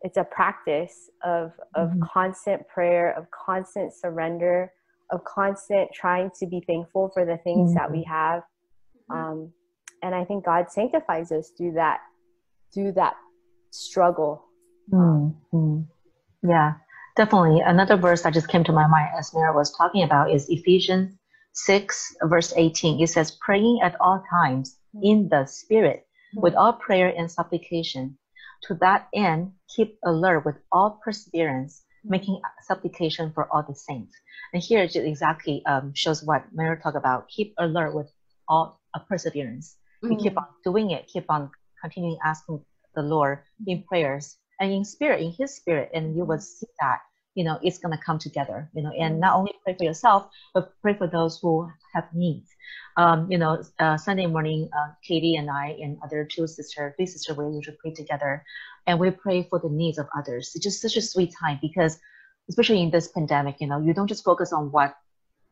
it's 0.00 0.16
a 0.16 0.24
practice 0.24 1.10
of 1.22 1.52
of 1.74 1.90
mm-hmm. 1.90 2.00
constant 2.02 2.66
prayer, 2.66 3.14
of 3.16 3.26
constant 3.30 3.92
surrender, 3.92 4.72
of 5.12 5.22
constant 5.24 5.90
trying 5.92 6.30
to 6.40 6.46
be 6.46 6.62
thankful 6.66 7.10
for 7.12 7.26
the 7.26 7.36
things 7.44 7.70
mm-hmm. 7.70 7.74
that 7.74 7.92
we 7.92 7.98
mm-hmm. 7.98 8.10
have. 8.10 8.42
Um, 9.10 9.52
and 10.02 10.14
I 10.14 10.24
think 10.24 10.46
God 10.46 10.70
sanctifies 10.70 11.30
us 11.30 11.52
through 11.56 11.74
that 11.74 12.00
through 12.72 12.92
that 12.92 13.14
struggle. 13.70 14.46
Mm-hmm. 14.90 15.80
Yeah, 16.42 16.72
definitely. 17.16 17.60
Another 17.60 17.98
verse 17.98 18.22
that 18.22 18.32
just 18.32 18.48
came 18.48 18.64
to 18.64 18.72
my 18.72 18.86
mind 18.86 19.10
as 19.18 19.34
Mira 19.34 19.54
was 19.54 19.76
talking 19.76 20.04
about 20.04 20.30
is 20.30 20.48
Ephesians 20.48 21.14
6, 21.54 22.16
verse 22.24 22.52
18, 22.56 23.00
it 23.00 23.08
says, 23.08 23.38
praying 23.40 23.80
at 23.82 23.98
all 24.00 24.22
times 24.30 24.76
in 25.02 25.28
the 25.30 25.46
Spirit 25.46 26.06
with 26.34 26.54
all 26.54 26.72
prayer 26.72 27.12
and 27.16 27.30
supplication. 27.30 28.18
To 28.64 28.74
that 28.80 29.08
end, 29.14 29.52
keep 29.74 29.98
alert 30.04 30.44
with 30.44 30.56
all 30.72 31.00
perseverance, 31.04 31.84
making 32.04 32.40
supplication 32.62 33.32
for 33.32 33.48
all 33.52 33.62
the 33.62 33.74
saints. 33.74 34.14
And 34.52 34.62
here 34.62 34.82
it 34.82 34.96
exactly 34.96 35.62
um, 35.66 35.92
shows 35.94 36.24
what 36.24 36.44
Mary 36.52 36.78
talked 36.80 36.96
about. 36.96 37.28
Keep 37.28 37.54
alert 37.58 37.94
with 37.94 38.10
all 38.48 38.80
uh, 38.94 39.00
perseverance. 39.08 39.76
Mm-hmm. 40.04 40.22
keep 40.22 40.36
on 40.36 40.46
doing 40.64 40.90
it, 40.90 41.06
keep 41.06 41.24
on 41.30 41.50
continuing 41.80 42.18
asking 42.24 42.62
the 42.94 43.02
Lord 43.02 43.40
in 43.66 43.84
prayers 43.84 44.36
and 44.60 44.70
in 44.70 44.84
spirit, 44.84 45.22
in 45.22 45.32
His 45.32 45.56
spirit, 45.56 45.90
and 45.94 46.14
you 46.16 46.24
will 46.24 46.40
see 46.40 46.66
that 46.80 47.00
you 47.34 47.44
know, 47.44 47.58
it's 47.62 47.78
going 47.78 47.96
to 47.96 48.04
come 48.04 48.18
together, 48.18 48.70
you 48.74 48.82
know, 48.82 48.90
and 48.90 49.20
not 49.20 49.36
only 49.36 49.52
pray 49.64 49.74
for 49.74 49.84
yourself, 49.84 50.28
but 50.52 50.72
pray 50.82 50.94
for 50.94 51.06
those 51.06 51.38
who 51.40 51.68
have 51.94 52.04
needs. 52.14 52.48
Um, 52.96 53.30
you 53.30 53.38
know, 53.38 53.62
uh, 53.80 53.96
Sunday 53.96 54.26
morning, 54.26 54.68
uh, 54.76 54.92
Katie 55.06 55.36
and 55.36 55.50
I 55.50 55.76
and 55.82 55.98
other 56.04 56.26
two 56.30 56.46
sisters, 56.46 56.92
three 56.96 57.06
sisters, 57.06 57.36
we 57.36 57.44
usually 57.46 57.76
pray 57.80 57.92
together 57.92 58.44
and 58.86 58.98
we 59.00 59.10
pray 59.10 59.46
for 59.50 59.58
the 59.58 59.68
needs 59.68 59.98
of 59.98 60.06
others. 60.16 60.52
It's 60.54 60.64
just 60.64 60.80
such 60.80 60.96
a 60.96 61.02
sweet 61.02 61.34
time 61.38 61.58
because 61.60 61.98
especially 62.48 62.82
in 62.82 62.90
this 62.90 63.08
pandemic, 63.08 63.56
you 63.60 63.66
know, 63.66 63.80
you 63.80 63.94
don't 63.94 64.08
just 64.08 64.24
focus 64.24 64.52
on 64.52 64.70
what 64.70 64.94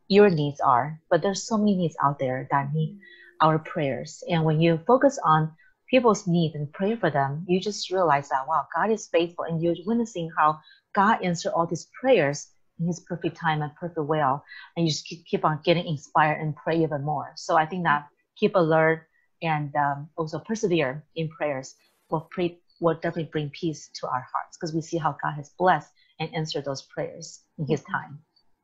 your 0.08 0.30
needs 0.30 0.60
are, 0.60 1.00
but 1.10 1.22
there's 1.22 1.46
so 1.46 1.56
many 1.56 1.76
needs 1.76 1.96
out 2.02 2.18
there 2.18 2.46
that 2.50 2.72
need 2.72 2.98
our 3.40 3.58
prayers. 3.58 4.22
And 4.28 4.44
when 4.44 4.60
you 4.60 4.78
focus 4.86 5.18
on 5.24 5.52
people's 5.90 6.26
needs 6.26 6.54
and 6.54 6.72
pray 6.72 6.96
for 6.96 7.10
them, 7.10 7.44
you 7.48 7.60
just 7.60 7.90
realize 7.90 8.28
that 8.28 8.46
wow, 8.46 8.66
God 8.74 8.90
is 8.90 9.08
faithful, 9.08 9.44
and 9.44 9.62
you're 9.62 9.74
witnessing 9.86 10.30
how 10.36 10.58
God 10.94 11.22
answered 11.22 11.52
all 11.52 11.66
these 11.66 11.88
prayers 11.98 12.48
in 12.78 12.86
His 12.86 13.00
perfect 13.00 13.36
time 13.36 13.62
and 13.62 13.74
perfect 13.76 14.06
will, 14.06 14.44
and 14.76 14.86
you 14.86 14.92
just 14.92 15.06
keep, 15.06 15.24
keep 15.26 15.44
on 15.44 15.60
getting 15.64 15.86
inspired 15.86 16.40
and 16.40 16.56
pray 16.56 16.82
even 16.82 17.02
more. 17.02 17.32
So 17.36 17.56
I 17.56 17.66
think 17.66 17.84
that 17.84 18.08
keep 18.36 18.54
alert 18.54 19.06
and 19.42 19.74
um, 19.76 20.08
also 20.16 20.38
persevere 20.38 21.04
in 21.16 21.28
prayers 21.28 21.74
will 22.10 22.28
pray 22.30 22.58
will 22.80 22.94
definitely 22.94 23.30
bring 23.30 23.48
peace 23.50 23.90
to 23.94 24.08
our 24.08 24.26
hearts 24.32 24.56
because 24.56 24.74
we 24.74 24.80
see 24.80 24.96
how 24.96 25.16
God 25.22 25.34
has 25.34 25.50
blessed 25.50 25.92
and 26.18 26.34
answered 26.34 26.64
those 26.64 26.82
prayers 26.82 27.40
in 27.58 27.66
His 27.66 27.80
mm-hmm. 27.82 27.92
time. 27.92 28.18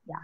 Yeah. 0.06 0.16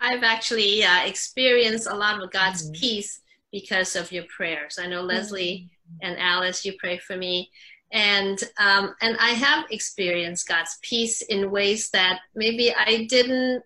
I've 0.00 0.22
actually 0.22 0.84
uh, 0.84 1.06
experienced 1.06 1.86
a 1.86 1.94
lot 1.94 2.22
of 2.22 2.30
God's 2.30 2.64
mm-hmm. 2.64 2.80
peace 2.80 3.20
because 3.50 3.96
of 3.96 4.12
your 4.12 4.24
prayers. 4.24 4.78
I 4.78 4.86
know 4.86 5.02
Leslie 5.02 5.70
mm-hmm. 5.70 6.06
and 6.06 6.18
Alice, 6.18 6.64
you 6.64 6.74
pray 6.78 6.98
for 6.98 7.16
me, 7.16 7.50
and 7.92 8.42
um, 8.58 8.94
and 9.00 9.16
I 9.18 9.30
have 9.30 9.66
experienced 9.70 10.48
God's 10.48 10.78
peace 10.82 11.22
in 11.22 11.50
ways 11.50 11.90
that 11.90 12.20
maybe 12.34 12.74
I 12.74 13.06
didn't 13.08 13.62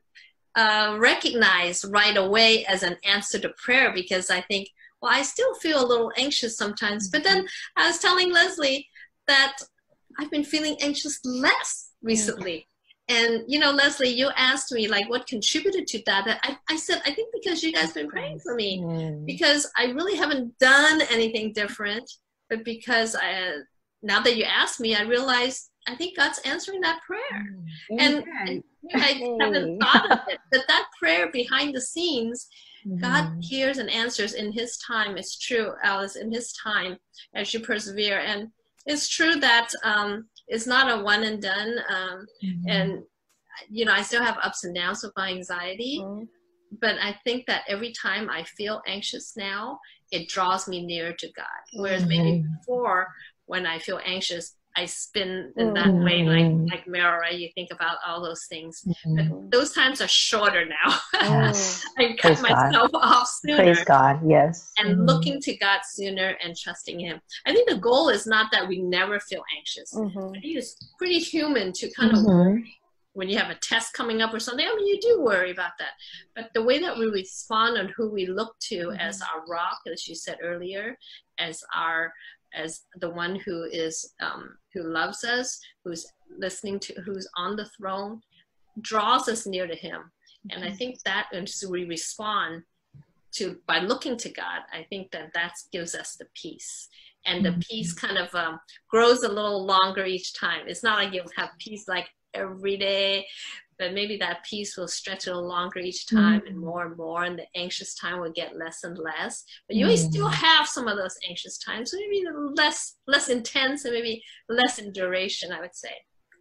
uh, 0.56 0.96
recognize 0.98 1.84
right 1.84 2.16
away 2.16 2.64
as 2.66 2.82
an 2.82 2.96
answer 3.04 3.38
to 3.38 3.50
prayer 3.50 3.92
because 3.94 4.30
I 4.30 4.40
think, 4.42 4.68
well, 5.00 5.12
I 5.12 5.22
still 5.22 5.54
feel 5.54 5.84
a 5.84 5.86
little 5.86 6.12
anxious 6.16 6.56
sometimes. 6.56 7.08
But 7.08 7.24
then 7.24 7.46
I 7.76 7.86
was 7.86 7.98
telling 7.98 8.32
Leslie 8.32 8.86
that 9.26 9.56
I've 10.18 10.30
been 10.30 10.44
feeling 10.44 10.76
anxious 10.80 11.20
less 11.24 11.92
recently. 12.02 12.66
And 13.08 13.42
you 13.48 13.58
know, 13.58 13.72
Leslie, 13.72 14.10
you 14.10 14.30
asked 14.36 14.70
me 14.70 14.86
like 14.86 15.08
what 15.08 15.26
contributed 15.26 15.86
to 15.88 16.02
that. 16.06 16.26
That 16.26 16.40
I, 16.44 16.56
I 16.68 16.76
said, 16.76 17.00
I 17.06 17.12
think 17.12 17.32
because 17.32 17.62
you 17.62 17.72
guys 17.72 17.92
been 17.92 18.08
praying 18.08 18.40
for 18.40 18.54
me. 18.54 18.80
Mm. 18.80 19.26
Because 19.26 19.70
I 19.76 19.86
really 19.86 20.16
haven't 20.16 20.56
done 20.58 21.02
anything 21.10 21.52
different, 21.52 22.08
but 22.48 22.64
because 22.64 23.16
I 23.16 23.62
now 24.02 24.20
that 24.20 24.36
you 24.36 24.44
asked 24.44 24.80
me, 24.80 24.94
I 24.94 25.02
realized 25.02 25.70
I 25.86 25.94
think 25.94 26.16
God's 26.16 26.40
answering 26.44 26.80
that 26.82 27.00
prayer. 27.06 27.56
Mm. 27.90 27.96
And, 27.98 28.24
and 28.46 28.64
I 28.94 29.36
haven't 29.40 29.80
thought 29.80 30.10
of 30.10 30.18
it. 30.28 30.38
But 30.50 30.62
that 30.68 30.88
prayer 30.98 31.30
behind 31.30 31.74
the 31.74 31.80
scenes, 31.80 32.48
mm. 32.86 33.00
God 33.00 33.32
hears 33.40 33.78
and 33.78 33.90
answers 33.90 34.34
in 34.34 34.52
his 34.52 34.76
time. 34.78 35.16
It's 35.16 35.38
true, 35.38 35.72
Alice, 35.82 36.16
in 36.16 36.30
his 36.30 36.52
time 36.52 36.96
as 37.34 37.52
you 37.54 37.60
persevere. 37.60 38.20
And 38.20 38.48
it's 38.86 39.08
true 39.08 39.36
that 39.36 39.70
um, 39.84 40.28
it's 40.48 40.66
not 40.66 40.90
a 40.90 41.02
one 41.02 41.22
and 41.24 41.40
done. 41.40 41.78
Um, 41.88 42.26
mm-hmm. 42.44 42.68
And 42.68 43.02
you 43.68 43.84
know, 43.84 43.92
I 43.92 44.02
still 44.02 44.22
have 44.22 44.38
ups 44.42 44.64
and 44.64 44.74
downs 44.74 45.02
with 45.02 45.12
my 45.16 45.30
anxiety. 45.30 46.00
Mm-hmm. 46.02 46.24
But 46.80 46.96
I 47.02 47.16
think 47.24 47.46
that 47.46 47.64
every 47.68 47.92
time 48.00 48.30
I 48.30 48.44
feel 48.44 48.80
anxious 48.86 49.36
now, 49.36 49.80
it 50.12 50.28
draws 50.28 50.68
me 50.68 50.84
nearer 50.86 51.12
to 51.12 51.32
God. 51.32 51.46
Whereas 51.72 52.02
mm-hmm. 52.02 52.08
maybe 52.08 52.44
before, 52.58 53.08
when 53.50 53.66
I 53.66 53.80
feel 53.80 53.98
anxious, 54.04 54.54
I 54.76 54.86
spin 54.86 55.52
in 55.56 55.74
that 55.74 55.86
mm-hmm. 55.86 56.04
way, 56.04 56.22
like 56.22 56.70
like 56.72 56.86
Mara, 56.86 57.18
right? 57.18 57.34
You 57.34 57.48
think 57.56 57.72
about 57.72 57.96
all 58.06 58.22
those 58.22 58.44
things. 58.48 58.84
Mm-hmm. 58.86 59.16
But 59.16 59.50
those 59.50 59.72
times 59.72 60.00
are 60.00 60.06
shorter 60.06 60.64
now. 60.64 60.96
Yes. 61.14 61.84
I 61.98 62.16
cut 62.16 62.38
Praise 62.38 62.42
myself 62.42 62.92
God. 62.92 63.00
off 63.02 63.28
sooner. 63.28 63.56
Praise 63.56 63.84
God, 63.84 64.20
yes. 64.24 64.70
And 64.78 64.90
mm-hmm. 64.90 65.06
looking 65.06 65.40
to 65.40 65.56
God 65.56 65.80
sooner 65.84 66.36
and 66.42 66.56
trusting 66.56 67.00
Him. 67.00 67.20
I 67.44 67.52
think 67.52 67.68
the 67.68 67.78
goal 67.78 68.08
is 68.10 68.28
not 68.28 68.52
that 68.52 68.68
we 68.68 68.80
never 68.80 69.18
feel 69.18 69.42
anxious. 69.58 69.92
Mm-hmm. 69.92 70.36
I 70.36 70.40
think 70.40 70.56
it's 70.56 70.76
pretty 70.96 71.18
human 71.18 71.72
to 71.72 71.90
kind 71.90 72.16
of 72.16 72.22
worry 72.24 72.76
when 73.14 73.28
you 73.28 73.36
have 73.36 73.50
a 73.50 73.56
test 73.56 73.92
coming 73.92 74.22
up 74.22 74.32
or 74.32 74.38
something. 74.38 74.64
I 74.64 74.74
mean, 74.76 74.86
you 74.86 75.00
do 75.00 75.20
worry 75.20 75.50
about 75.50 75.72
that. 75.80 75.92
But 76.36 76.50
the 76.54 76.62
way 76.62 76.78
that 76.78 76.96
we 76.96 77.06
respond 77.06 77.76
and 77.76 77.90
who 77.96 78.08
we 78.08 78.26
look 78.26 78.54
to 78.68 78.92
as 78.98 79.20
our 79.20 79.44
rock, 79.48 79.78
as 79.92 80.06
you 80.06 80.14
said 80.14 80.38
earlier, 80.42 80.96
as 81.38 81.62
our 81.74 82.12
as 82.54 82.82
the 83.00 83.10
one 83.10 83.36
who 83.36 83.64
is 83.64 84.12
um, 84.20 84.56
who 84.74 84.82
loves 84.82 85.24
us, 85.24 85.60
who's 85.84 86.06
listening 86.38 86.78
to, 86.80 86.94
who's 87.04 87.28
on 87.36 87.56
the 87.56 87.68
throne, 87.76 88.20
draws 88.80 89.28
us 89.28 89.46
near 89.46 89.66
to 89.66 89.74
Him. 89.74 90.10
And 90.50 90.64
I 90.64 90.68
mm-hmm. 90.68 90.76
think 90.76 91.02
that 91.04 91.28
as 91.32 91.64
we 91.68 91.84
respond 91.84 92.62
to 93.32 93.58
by 93.66 93.80
looking 93.80 94.16
to 94.18 94.30
God, 94.30 94.60
I 94.72 94.84
think 94.88 95.10
that 95.12 95.32
that 95.34 95.52
gives 95.72 95.94
us 95.94 96.16
the 96.16 96.26
peace. 96.34 96.88
And 97.26 97.44
the 97.44 97.50
mm-hmm. 97.50 97.60
peace 97.68 97.92
kind 97.92 98.16
of 98.16 98.34
um, 98.34 98.58
grows 98.88 99.22
a 99.22 99.28
little 99.28 99.64
longer 99.64 100.04
each 100.06 100.32
time. 100.34 100.62
It's 100.66 100.82
not 100.82 100.98
like 100.98 101.12
you'll 101.12 101.26
have 101.36 101.50
peace 101.58 101.86
like 101.86 102.08
every 102.32 102.76
day, 102.76 103.26
but 103.80 103.94
maybe 103.94 104.18
that 104.18 104.44
peace 104.44 104.76
will 104.76 104.86
stretch 104.86 105.26
a 105.26 105.30
little 105.30 105.48
longer 105.48 105.80
each 105.80 106.06
time 106.06 106.42
mm. 106.42 106.46
and 106.46 106.58
more 106.58 106.86
and 106.86 106.96
more 106.96 107.24
and 107.24 107.38
the 107.38 107.46
anxious 107.56 107.94
time 107.94 108.20
will 108.20 108.30
get 108.30 108.56
less 108.56 108.84
and 108.84 108.98
less 108.98 109.42
but 109.66 109.76
you 109.76 109.86
mm. 109.86 109.96
still 109.96 110.28
have 110.28 110.68
some 110.68 110.86
of 110.86 110.96
those 110.96 111.16
anxious 111.28 111.58
times 111.58 111.90
so 111.90 111.96
maybe 111.96 112.22
less 112.54 112.96
less 113.08 113.28
intense 113.28 113.84
and 113.84 113.94
maybe 113.94 114.22
less 114.48 114.78
in 114.78 114.92
duration 114.92 115.50
i 115.50 115.58
would 115.58 115.74
say 115.74 115.94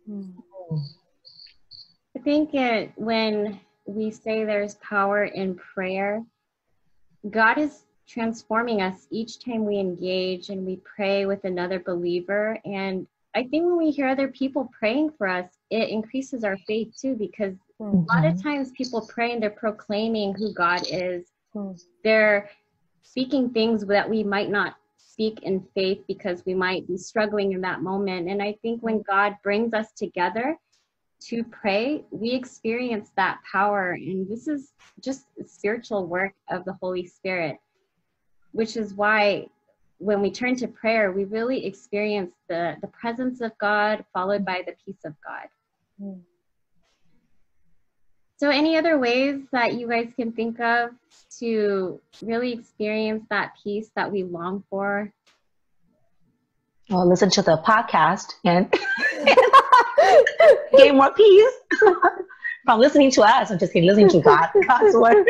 mm. 0.08 0.32
i 2.16 2.20
think 2.20 2.54
it 2.54 2.92
when 2.96 3.60
we 3.86 4.12
say 4.12 4.44
there's 4.44 4.76
power 4.76 5.24
in 5.24 5.56
prayer 5.56 6.22
god 7.32 7.58
is 7.58 7.86
transforming 8.08 8.82
us 8.82 9.08
each 9.12 9.44
time 9.44 9.66
we 9.66 9.80
engage 9.80 10.50
and 10.50 10.66
we 10.66 10.78
pray 10.78 11.26
with 11.26 11.46
another 11.46 11.80
believer 11.80 12.60
and 12.66 13.08
I 13.36 13.44
think 13.44 13.66
when 13.66 13.78
we 13.78 13.92
hear 13.92 14.08
other 14.08 14.28
people 14.28 14.70
praying 14.78 15.12
for 15.18 15.28
us, 15.28 15.46
it 15.70 15.90
increases 15.90 16.44
our 16.44 16.58
faith 16.68 16.94
too, 17.00 17.16
because 17.16 17.54
mm-hmm. 17.80 17.98
a 17.98 18.16
lot 18.16 18.26
of 18.26 18.34
mm-hmm. 18.34 18.50
times 18.50 18.72
people 18.72 19.08
pray 19.08 19.32
and 19.32 19.42
they're 19.42 19.52
proclaiming 19.52 20.34
who 20.34 20.54
God 20.54 20.82
is. 20.90 21.28
Mm-hmm. 21.56 21.74
They're 22.04 22.50
speaking 23.04 23.52
things 23.52 23.86
that 23.86 24.10
we 24.10 24.24
might 24.24 24.50
not 24.50 24.76
speak 24.98 25.44
in 25.44 25.66
faith 25.76 26.02
because 26.08 26.44
we 26.46 26.54
might 26.54 26.88
be 26.88 26.98
struggling 26.98 27.52
in 27.52 27.62
that 27.62 27.82
moment. 27.82 28.30
And 28.30 28.42
I 28.42 28.56
think 28.62 28.82
when 28.82 29.02
God 29.02 29.36
brings 29.44 29.74
us 29.74 29.92
together 29.92 30.58
to 31.22 31.44
pray, 31.44 32.06
we 32.12 32.32
experience 32.32 33.12
that 33.16 33.40
power. 33.52 33.92
And 33.92 34.28
this 34.28 34.48
is 34.48 34.72
just 35.02 35.26
spiritual 35.46 36.08
work 36.08 36.34
of 36.50 36.66
the 36.66 36.74
Holy 36.82 37.06
Spirit, 37.06 37.58
which 38.54 38.78
is 38.78 38.94
why 38.94 39.48
when 40.00 40.22
we 40.22 40.32
turn 40.32 40.56
to 40.56 40.68
prayer, 40.68 41.12
we 41.12 41.26
really 41.26 41.66
experience 41.66 42.34
the, 42.48 42.76
the 42.82 42.88
presence 42.88 43.42
of 43.42 43.52
God 43.60 44.04
followed 44.14 44.46
by 44.46 44.64
the 44.66 44.74
peace 44.86 45.04
of 45.06 45.14
God. 45.26 45.48
Mm. 46.02 46.22
So, 48.38 48.50
any 48.50 48.78
other 48.78 48.98
ways 48.98 49.42
that 49.52 49.74
you 49.74 49.90
guys 49.90 50.08
can 50.16 50.32
think 50.32 50.62
of 50.62 50.92
to 51.40 52.00
really 52.22 52.54
experience 52.54 53.26
that 53.30 53.52
peace 53.62 53.92
that 53.98 54.10
we 54.10 54.24
long 54.24 54.64
for? 54.70 55.12
Well, 56.90 57.08
listen 57.08 57.30
to 57.32 57.42
the 57.42 57.58
podcast 57.58 58.34
and 58.46 58.74
gain 60.78 60.96
more 60.96 61.14
peace 61.14 61.54
from 62.66 62.80
listening 62.80 63.12
to 63.12 63.24
us. 63.24 63.52
I'm 63.52 63.60
just 63.60 63.74
kidding, 63.74 63.88
listening 63.88 64.10
to 64.10 64.22
God, 64.22 64.48
God's 64.66 64.96
word. 64.96 65.28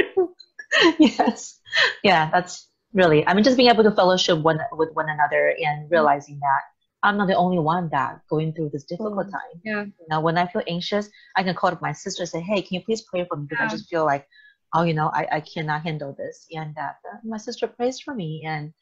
yes. 1.00 1.60
Yeah, 2.04 2.30
that's 2.32 2.69
really 2.94 3.26
i 3.28 3.34
mean 3.34 3.44
just 3.44 3.58
being 3.58 3.70
able 3.70 3.84
to 3.84 3.92
fellowship 3.92 4.40
one 4.40 4.60
with 4.74 4.90
one 4.94 5.10
another 5.10 5.54
and 5.64 5.88
mm. 5.88 5.92
realizing 5.92 6.40
that 6.40 6.62
i'm 7.04 7.18
not 7.18 7.28
the 7.28 7.36
only 7.36 7.60
one 7.60 7.90
that 7.92 8.20
going 8.30 8.54
through 8.54 8.70
this 8.72 8.84
difficult 8.84 9.28
mm. 9.28 9.32
time 9.32 9.62
yeah 9.64 9.84
you 9.84 10.08
know 10.10 10.20
when 10.20 10.38
i 10.38 10.48
feel 10.48 10.64
anxious 10.68 11.10
i 11.36 11.44
can 11.44 11.54
call 11.54 11.72
up 11.72 11.82
my 11.82 11.92
sister 11.92 12.24
and 12.24 12.30
say 12.30 12.40
hey 12.40 12.62
can 12.62 12.76
you 12.76 12.84
please 12.84 13.02
pray 13.04 13.26
for 13.26 13.38
me 13.38 13.46
because 13.48 13.62
yeah. 13.62 13.68
i 13.68 13.70
just 13.70 13.90
feel 13.90 14.06
like 14.06 14.28
oh 14.76 14.84
you 14.84 14.94
know 14.94 15.12
i, 15.14 15.28
I 15.34 15.40
cannot 15.42 15.84
handle 15.84 16.14
this 16.18 16.48
and 16.52 16.74
that 16.76 16.98
uh, 17.12 17.18
my 17.24 17.38
sister 17.38 17.68
prays 17.68 18.00
for 18.00 18.16
me 18.16 18.44
and 18.46 18.74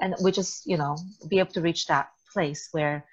and 0.00 0.14
we 0.22 0.32
just 0.32 0.66
you 0.66 0.76
know 0.76 0.96
be 1.28 1.38
able 1.38 1.52
to 1.52 1.60
reach 1.60 1.86
that 1.86 2.10
place 2.32 2.68
where 2.72 3.04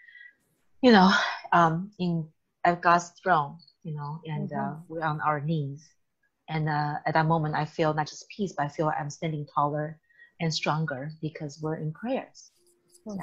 you 0.82 0.92
know 0.92 1.12
um 1.52 1.92
in 2.00 2.28
at 2.64 2.82
god's 2.82 3.12
throne 3.22 3.58
you 3.84 3.94
know 3.94 4.22
and 4.26 4.50
mm-hmm. 4.50 4.74
uh, 4.74 4.76
we're 4.88 5.04
on 5.04 5.20
our 5.22 5.42
knees 5.42 5.84
and 6.50 6.70
uh, 6.70 6.96
at 7.06 7.14
that 7.14 7.26
moment 7.26 7.56
i 7.56 7.66
feel 7.66 7.94
not 7.94 8.08
just 8.08 8.28
peace 8.30 8.54
but 8.56 8.66
i 8.66 8.70
feel 8.70 8.92
i'm 8.98 9.10
standing 9.10 9.46
taller 9.54 10.00
and 10.40 10.54
stronger 10.54 11.12
because 11.22 11.60
we're 11.62 11.76
in 11.76 11.92
prayers. 11.92 12.52
Yeah. 13.06 13.14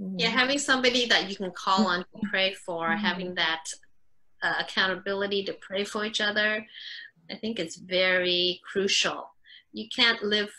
Mm-hmm. 0.00 0.18
Yeah, 0.18 0.28
having 0.28 0.58
somebody 0.58 1.06
that 1.06 1.28
you 1.28 1.36
can 1.36 1.50
call 1.50 1.86
on 1.86 2.00
to 2.00 2.20
pray 2.30 2.54
for, 2.54 2.88
mm-hmm. 2.88 3.04
having 3.04 3.34
that 3.34 3.64
uh, 4.42 4.54
accountability 4.60 5.44
to 5.44 5.52
pray 5.54 5.84
for 5.84 6.04
each 6.04 6.20
other, 6.20 6.64
I 7.30 7.34
think 7.34 7.58
it's 7.58 7.76
very 7.76 8.60
crucial. 8.70 9.30
You 9.72 9.88
can't 9.94 10.22
live 10.22 10.50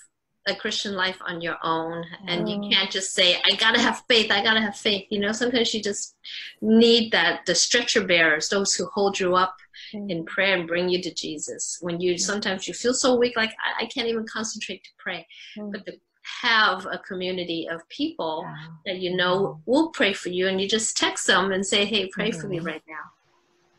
a 0.47 0.55
Christian 0.55 0.95
life 0.95 1.17
on 1.21 1.41
your 1.41 1.57
own, 1.63 2.03
and 2.27 2.49
you 2.49 2.69
can't 2.69 2.89
just 2.89 3.13
say, 3.13 3.41
"I 3.45 3.55
gotta 3.55 3.79
have 3.79 4.03
faith. 4.07 4.31
I 4.31 4.41
gotta 4.41 4.61
have 4.61 4.75
faith." 4.75 5.05
You 5.09 5.19
know, 5.19 5.31
sometimes 5.31 5.73
you 5.73 5.81
just 5.81 6.15
need 6.61 7.11
that 7.11 7.45
the 7.45 7.55
stretcher 7.55 8.03
bearers, 8.05 8.49
those 8.49 8.73
who 8.73 8.85
hold 8.87 9.19
you 9.19 9.35
up 9.35 9.55
mm. 9.93 10.09
in 10.09 10.25
prayer 10.25 10.57
and 10.57 10.67
bring 10.67 10.89
you 10.89 11.01
to 11.01 11.13
Jesus. 11.13 11.77
When 11.81 11.99
you 11.99 12.17
sometimes 12.17 12.67
you 12.67 12.73
feel 12.73 12.93
so 12.93 13.15
weak, 13.15 13.35
like 13.35 13.51
I, 13.63 13.83
I 13.83 13.85
can't 13.87 14.07
even 14.07 14.25
concentrate 14.25 14.83
to 14.83 14.89
pray, 14.97 15.27
mm. 15.57 15.71
but 15.71 15.85
to 15.85 15.93
have 16.41 16.85
a 16.85 16.99
community 16.99 17.67
of 17.69 17.87
people 17.89 18.43
yeah. 18.45 18.67
that 18.85 18.99
you 18.99 19.15
know 19.15 19.61
will 19.65 19.89
pray 19.89 20.13
for 20.13 20.29
you, 20.29 20.47
and 20.47 20.59
you 20.61 20.67
just 20.67 20.97
text 20.97 21.27
them 21.27 21.51
and 21.51 21.65
say, 21.65 21.85
"Hey, 21.85 22.09
pray 22.11 22.31
mm. 22.31 22.39
for 22.39 22.47
me 22.47 22.57
mm-hmm. 22.57 22.67
right 22.67 22.83
now." 22.87 23.03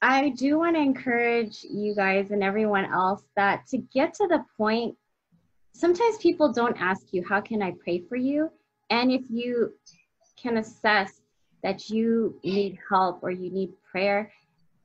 I 0.02 0.30
do 0.30 0.58
want 0.58 0.76
to 0.76 0.80
encourage 0.80 1.62
you 1.62 1.94
guys 1.94 2.30
and 2.30 2.42
everyone 2.42 2.86
else 2.86 3.22
that 3.36 3.66
to 3.68 3.78
get 3.78 4.14
to 4.14 4.26
the 4.28 4.44
point 4.56 4.96
sometimes 5.80 6.18
people 6.18 6.52
don't 6.52 6.76
ask 6.80 7.06
you, 7.12 7.24
How 7.26 7.40
can 7.40 7.62
I 7.62 7.72
pray 7.82 8.04
for 8.08 8.16
you? 8.16 8.50
And 8.90 9.10
if 9.10 9.22
you 9.28 9.72
can 10.40 10.58
assess 10.58 11.20
that 11.62 11.90
you 11.90 12.38
need 12.44 12.78
help 12.88 13.20
or 13.22 13.30
you 13.30 13.50
need 13.50 13.72
prayer, 13.90 14.32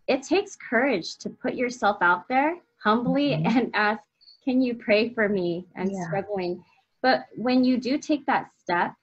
it 0.08 0.24
takes 0.24 0.56
courage 0.56 1.18
to 1.18 1.30
put 1.30 1.56
yourself 1.56 1.98
out 2.02 2.28
there 2.28 2.58
humbly 2.82 3.32
mm-hmm. 3.32 3.58
and 3.58 3.72
ask, 3.74 4.02
Can 4.44 4.62
you 4.62 4.76
pray 4.76 5.10
for 5.10 5.28
me? 5.28 5.66
I'm 5.78 5.90
yeah. 5.90 6.08
struggling. 6.08 6.64
But 7.02 7.26
when 7.36 7.64
you 7.64 7.78
do 7.78 7.98
take 7.98 8.26
that 8.26 8.50
step, 8.58 8.94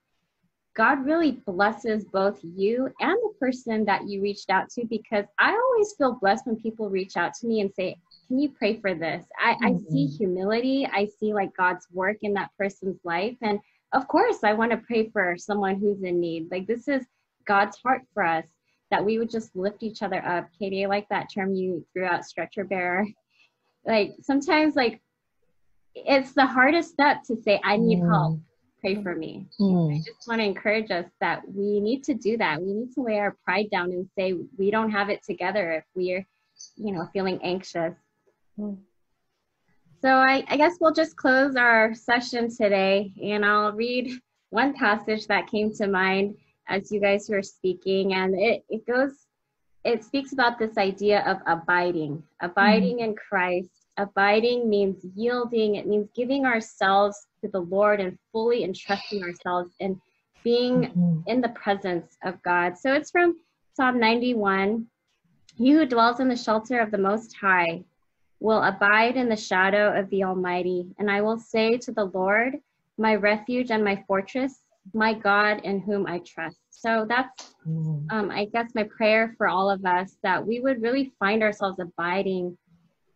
God 0.74 1.04
really 1.04 1.32
blesses 1.46 2.04
both 2.04 2.40
you 2.42 2.88
and 3.00 3.12
the 3.12 3.34
person 3.38 3.84
that 3.84 4.08
you 4.08 4.22
reached 4.22 4.48
out 4.48 4.70
to 4.70 4.86
because 4.86 5.26
I 5.38 5.52
always 5.52 5.94
feel 5.98 6.18
blessed 6.20 6.46
when 6.46 6.56
people 6.56 6.88
reach 6.88 7.16
out 7.16 7.34
to 7.34 7.46
me 7.46 7.60
and 7.60 7.70
say, 7.74 7.96
can 8.32 8.38
you 8.38 8.48
pray 8.48 8.80
for 8.80 8.94
this? 8.94 9.26
I, 9.38 9.52
mm-hmm. 9.52 9.64
I 9.66 9.68
see 9.90 10.06
mm-hmm. 10.06 10.16
humility. 10.16 10.88
I 10.90 11.06
see 11.20 11.34
like 11.34 11.54
God's 11.54 11.86
work 11.92 12.16
in 12.22 12.32
that 12.32 12.48
person's 12.58 12.98
life. 13.04 13.36
And 13.42 13.58
of 13.92 14.08
course, 14.08 14.38
I 14.42 14.54
want 14.54 14.70
to 14.70 14.78
pray 14.78 15.10
for 15.10 15.36
someone 15.36 15.74
who's 15.74 16.02
in 16.02 16.18
need. 16.18 16.48
Like 16.50 16.66
this 16.66 16.88
is 16.88 17.04
God's 17.46 17.76
heart 17.84 18.00
for 18.14 18.24
us 18.24 18.46
that 18.90 19.04
we 19.04 19.18
would 19.18 19.30
just 19.30 19.54
lift 19.54 19.82
each 19.82 20.02
other 20.02 20.24
up. 20.24 20.48
Katie, 20.58 20.82
I 20.82 20.88
like 20.88 21.06
that 21.10 21.28
term 21.32 21.54
you 21.54 21.84
threw 21.92 22.06
out, 22.06 22.24
stretcher 22.24 22.64
bearer. 22.64 23.06
Like 23.84 24.14
sometimes, 24.22 24.76
like 24.76 25.02
it's 25.94 26.32
the 26.32 26.46
hardest 26.46 26.92
step 26.92 27.24
to 27.24 27.36
say, 27.42 27.60
I 27.62 27.76
need 27.76 27.98
mm. 27.98 28.10
help. 28.10 28.40
Pray 28.80 29.02
for 29.02 29.14
me. 29.14 29.46
Mm. 29.60 29.94
I 29.94 29.98
just 29.98 30.26
want 30.26 30.40
to 30.40 30.46
encourage 30.46 30.90
us 30.90 31.04
that 31.20 31.42
we 31.46 31.80
need 31.80 32.02
to 32.04 32.14
do 32.14 32.38
that. 32.38 32.62
We 32.62 32.72
need 32.72 32.94
to 32.94 33.02
lay 33.02 33.18
our 33.18 33.36
pride 33.44 33.68
down 33.70 33.92
and 33.92 34.08
say 34.18 34.36
we 34.56 34.70
don't 34.70 34.90
have 34.90 35.10
it 35.10 35.22
together 35.22 35.72
if 35.72 35.84
we're, 35.94 36.26
you 36.76 36.92
know, 36.92 37.06
feeling 37.12 37.38
anxious. 37.42 37.92
So 38.58 40.08
I, 40.08 40.44
I 40.48 40.56
guess 40.56 40.78
we'll 40.80 40.92
just 40.92 41.16
close 41.16 41.54
our 41.56 41.94
session 41.94 42.54
today 42.54 43.12
and 43.22 43.44
I'll 43.44 43.72
read 43.72 44.10
one 44.50 44.74
passage 44.74 45.26
that 45.28 45.46
came 45.46 45.72
to 45.74 45.86
mind 45.86 46.36
as 46.68 46.90
you 46.92 47.00
guys 47.00 47.28
were 47.28 47.42
speaking 47.42 48.14
and 48.14 48.38
it, 48.38 48.64
it 48.68 48.86
goes 48.86 49.26
it 49.84 50.04
speaks 50.04 50.32
about 50.32 50.58
this 50.58 50.78
idea 50.78 51.24
of 51.26 51.38
abiding 51.46 52.22
abiding 52.40 52.96
mm-hmm. 52.96 53.10
in 53.10 53.14
christ 53.16 53.70
abiding 53.96 54.68
means 54.68 55.04
yielding 55.16 55.76
it 55.76 55.86
means 55.86 56.08
giving 56.14 56.44
ourselves 56.46 57.26
to 57.40 57.48
the 57.48 57.60
lord 57.60 58.00
and 58.00 58.16
fully 58.30 58.62
entrusting 58.62 59.22
ourselves 59.22 59.72
and 59.80 59.96
being 60.44 60.82
mm-hmm. 60.82 61.20
in 61.26 61.40
the 61.40 61.48
presence 61.50 62.16
of 62.24 62.40
god 62.42 62.76
so 62.76 62.92
it's 62.92 63.10
from 63.10 63.36
psalm 63.74 63.98
91 63.98 64.86
he 65.56 65.72
who 65.72 65.84
dwells 65.84 66.20
in 66.20 66.28
the 66.28 66.36
shelter 66.36 66.80
of 66.80 66.90
the 66.90 66.98
most 66.98 67.34
high 67.36 67.82
will 68.42 68.62
abide 68.64 69.16
in 69.16 69.28
the 69.28 69.36
shadow 69.36 69.96
of 69.96 70.10
the 70.10 70.24
Almighty. 70.24 70.84
And 70.98 71.08
I 71.08 71.20
will 71.20 71.38
say 71.38 71.78
to 71.78 71.92
the 71.92 72.06
Lord, 72.06 72.56
my 72.98 73.14
refuge 73.14 73.70
and 73.70 73.84
my 73.84 74.02
fortress, 74.08 74.62
my 74.92 75.14
God 75.14 75.60
in 75.62 75.78
whom 75.78 76.08
I 76.08 76.18
trust. 76.26 76.58
So 76.70 77.06
that's, 77.08 77.54
mm. 77.66 78.04
um, 78.10 78.32
I 78.32 78.46
guess, 78.46 78.74
my 78.74 78.82
prayer 78.82 79.34
for 79.38 79.46
all 79.46 79.70
of 79.70 79.84
us 79.84 80.16
that 80.24 80.44
we 80.44 80.58
would 80.58 80.82
really 80.82 81.12
find 81.20 81.40
ourselves 81.40 81.78
abiding 81.78 82.58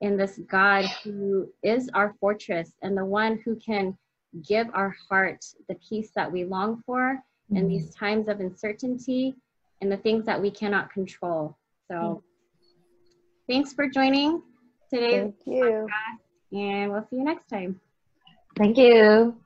in 0.00 0.16
this 0.16 0.38
God 0.48 0.84
who 1.02 1.48
is 1.64 1.90
our 1.92 2.14
fortress 2.20 2.72
and 2.82 2.96
the 2.96 3.04
one 3.04 3.40
who 3.44 3.56
can 3.56 3.98
give 4.46 4.68
our 4.74 4.94
heart 5.08 5.44
the 5.68 5.74
peace 5.76 6.10
that 6.14 6.30
we 6.30 6.44
long 6.44 6.82
for 6.86 7.18
in 7.50 7.66
mm. 7.66 7.68
these 7.68 7.92
times 7.92 8.28
of 8.28 8.38
uncertainty 8.38 9.34
and 9.80 9.90
the 9.90 9.96
things 9.96 10.24
that 10.24 10.40
we 10.40 10.52
cannot 10.52 10.92
control. 10.92 11.56
So, 11.90 11.94
mm. 11.94 12.22
thanks 13.48 13.72
for 13.72 13.88
joining 13.88 14.40
today's 14.90 15.32
Thank 15.32 15.34
you. 15.46 15.88
podcast, 15.88 16.58
and 16.58 16.92
we'll 16.92 17.06
see 17.10 17.16
you 17.16 17.24
next 17.24 17.48
time. 17.48 17.80
Thank 18.56 18.78
you. 18.78 19.36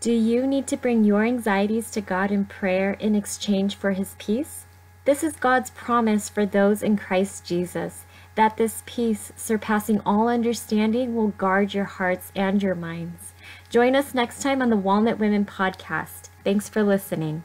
Do 0.00 0.12
you 0.12 0.46
need 0.46 0.66
to 0.66 0.76
bring 0.76 1.04
your 1.04 1.24
anxieties 1.24 1.90
to 1.92 2.00
God 2.00 2.30
in 2.30 2.44
prayer 2.44 2.92
in 2.92 3.14
exchange 3.14 3.76
for 3.76 3.92
His 3.92 4.14
peace? 4.18 4.66
This 5.04 5.22
is 5.22 5.36
God's 5.36 5.70
promise 5.70 6.28
for 6.28 6.46
those 6.46 6.82
in 6.82 6.96
Christ 6.96 7.44
Jesus 7.46 8.04
that 8.34 8.56
this 8.56 8.82
peace, 8.86 9.32
surpassing 9.36 10.00
all 10.04 10.28
understanding, 10.28 11.14
will 11.14 11.28
guard 11.28 11.72
your 11.72 11.84
hearts 11.84 12.32
and 12.34 12.62
your 12.62 12.74
minds. 12.74 13.32
Join 13.70 13.94
us 13.94 14.14
next 14.14 14.42
time 14.42 14.60
on 14.60 14.70
the 14.70 14.76
Walnut 14.76 15.18
Women 15.18 15.44
podcast. 15.44 16.30
Thanks 16.42 16.68
for 16.68 16.82
listening. 16.82 17.44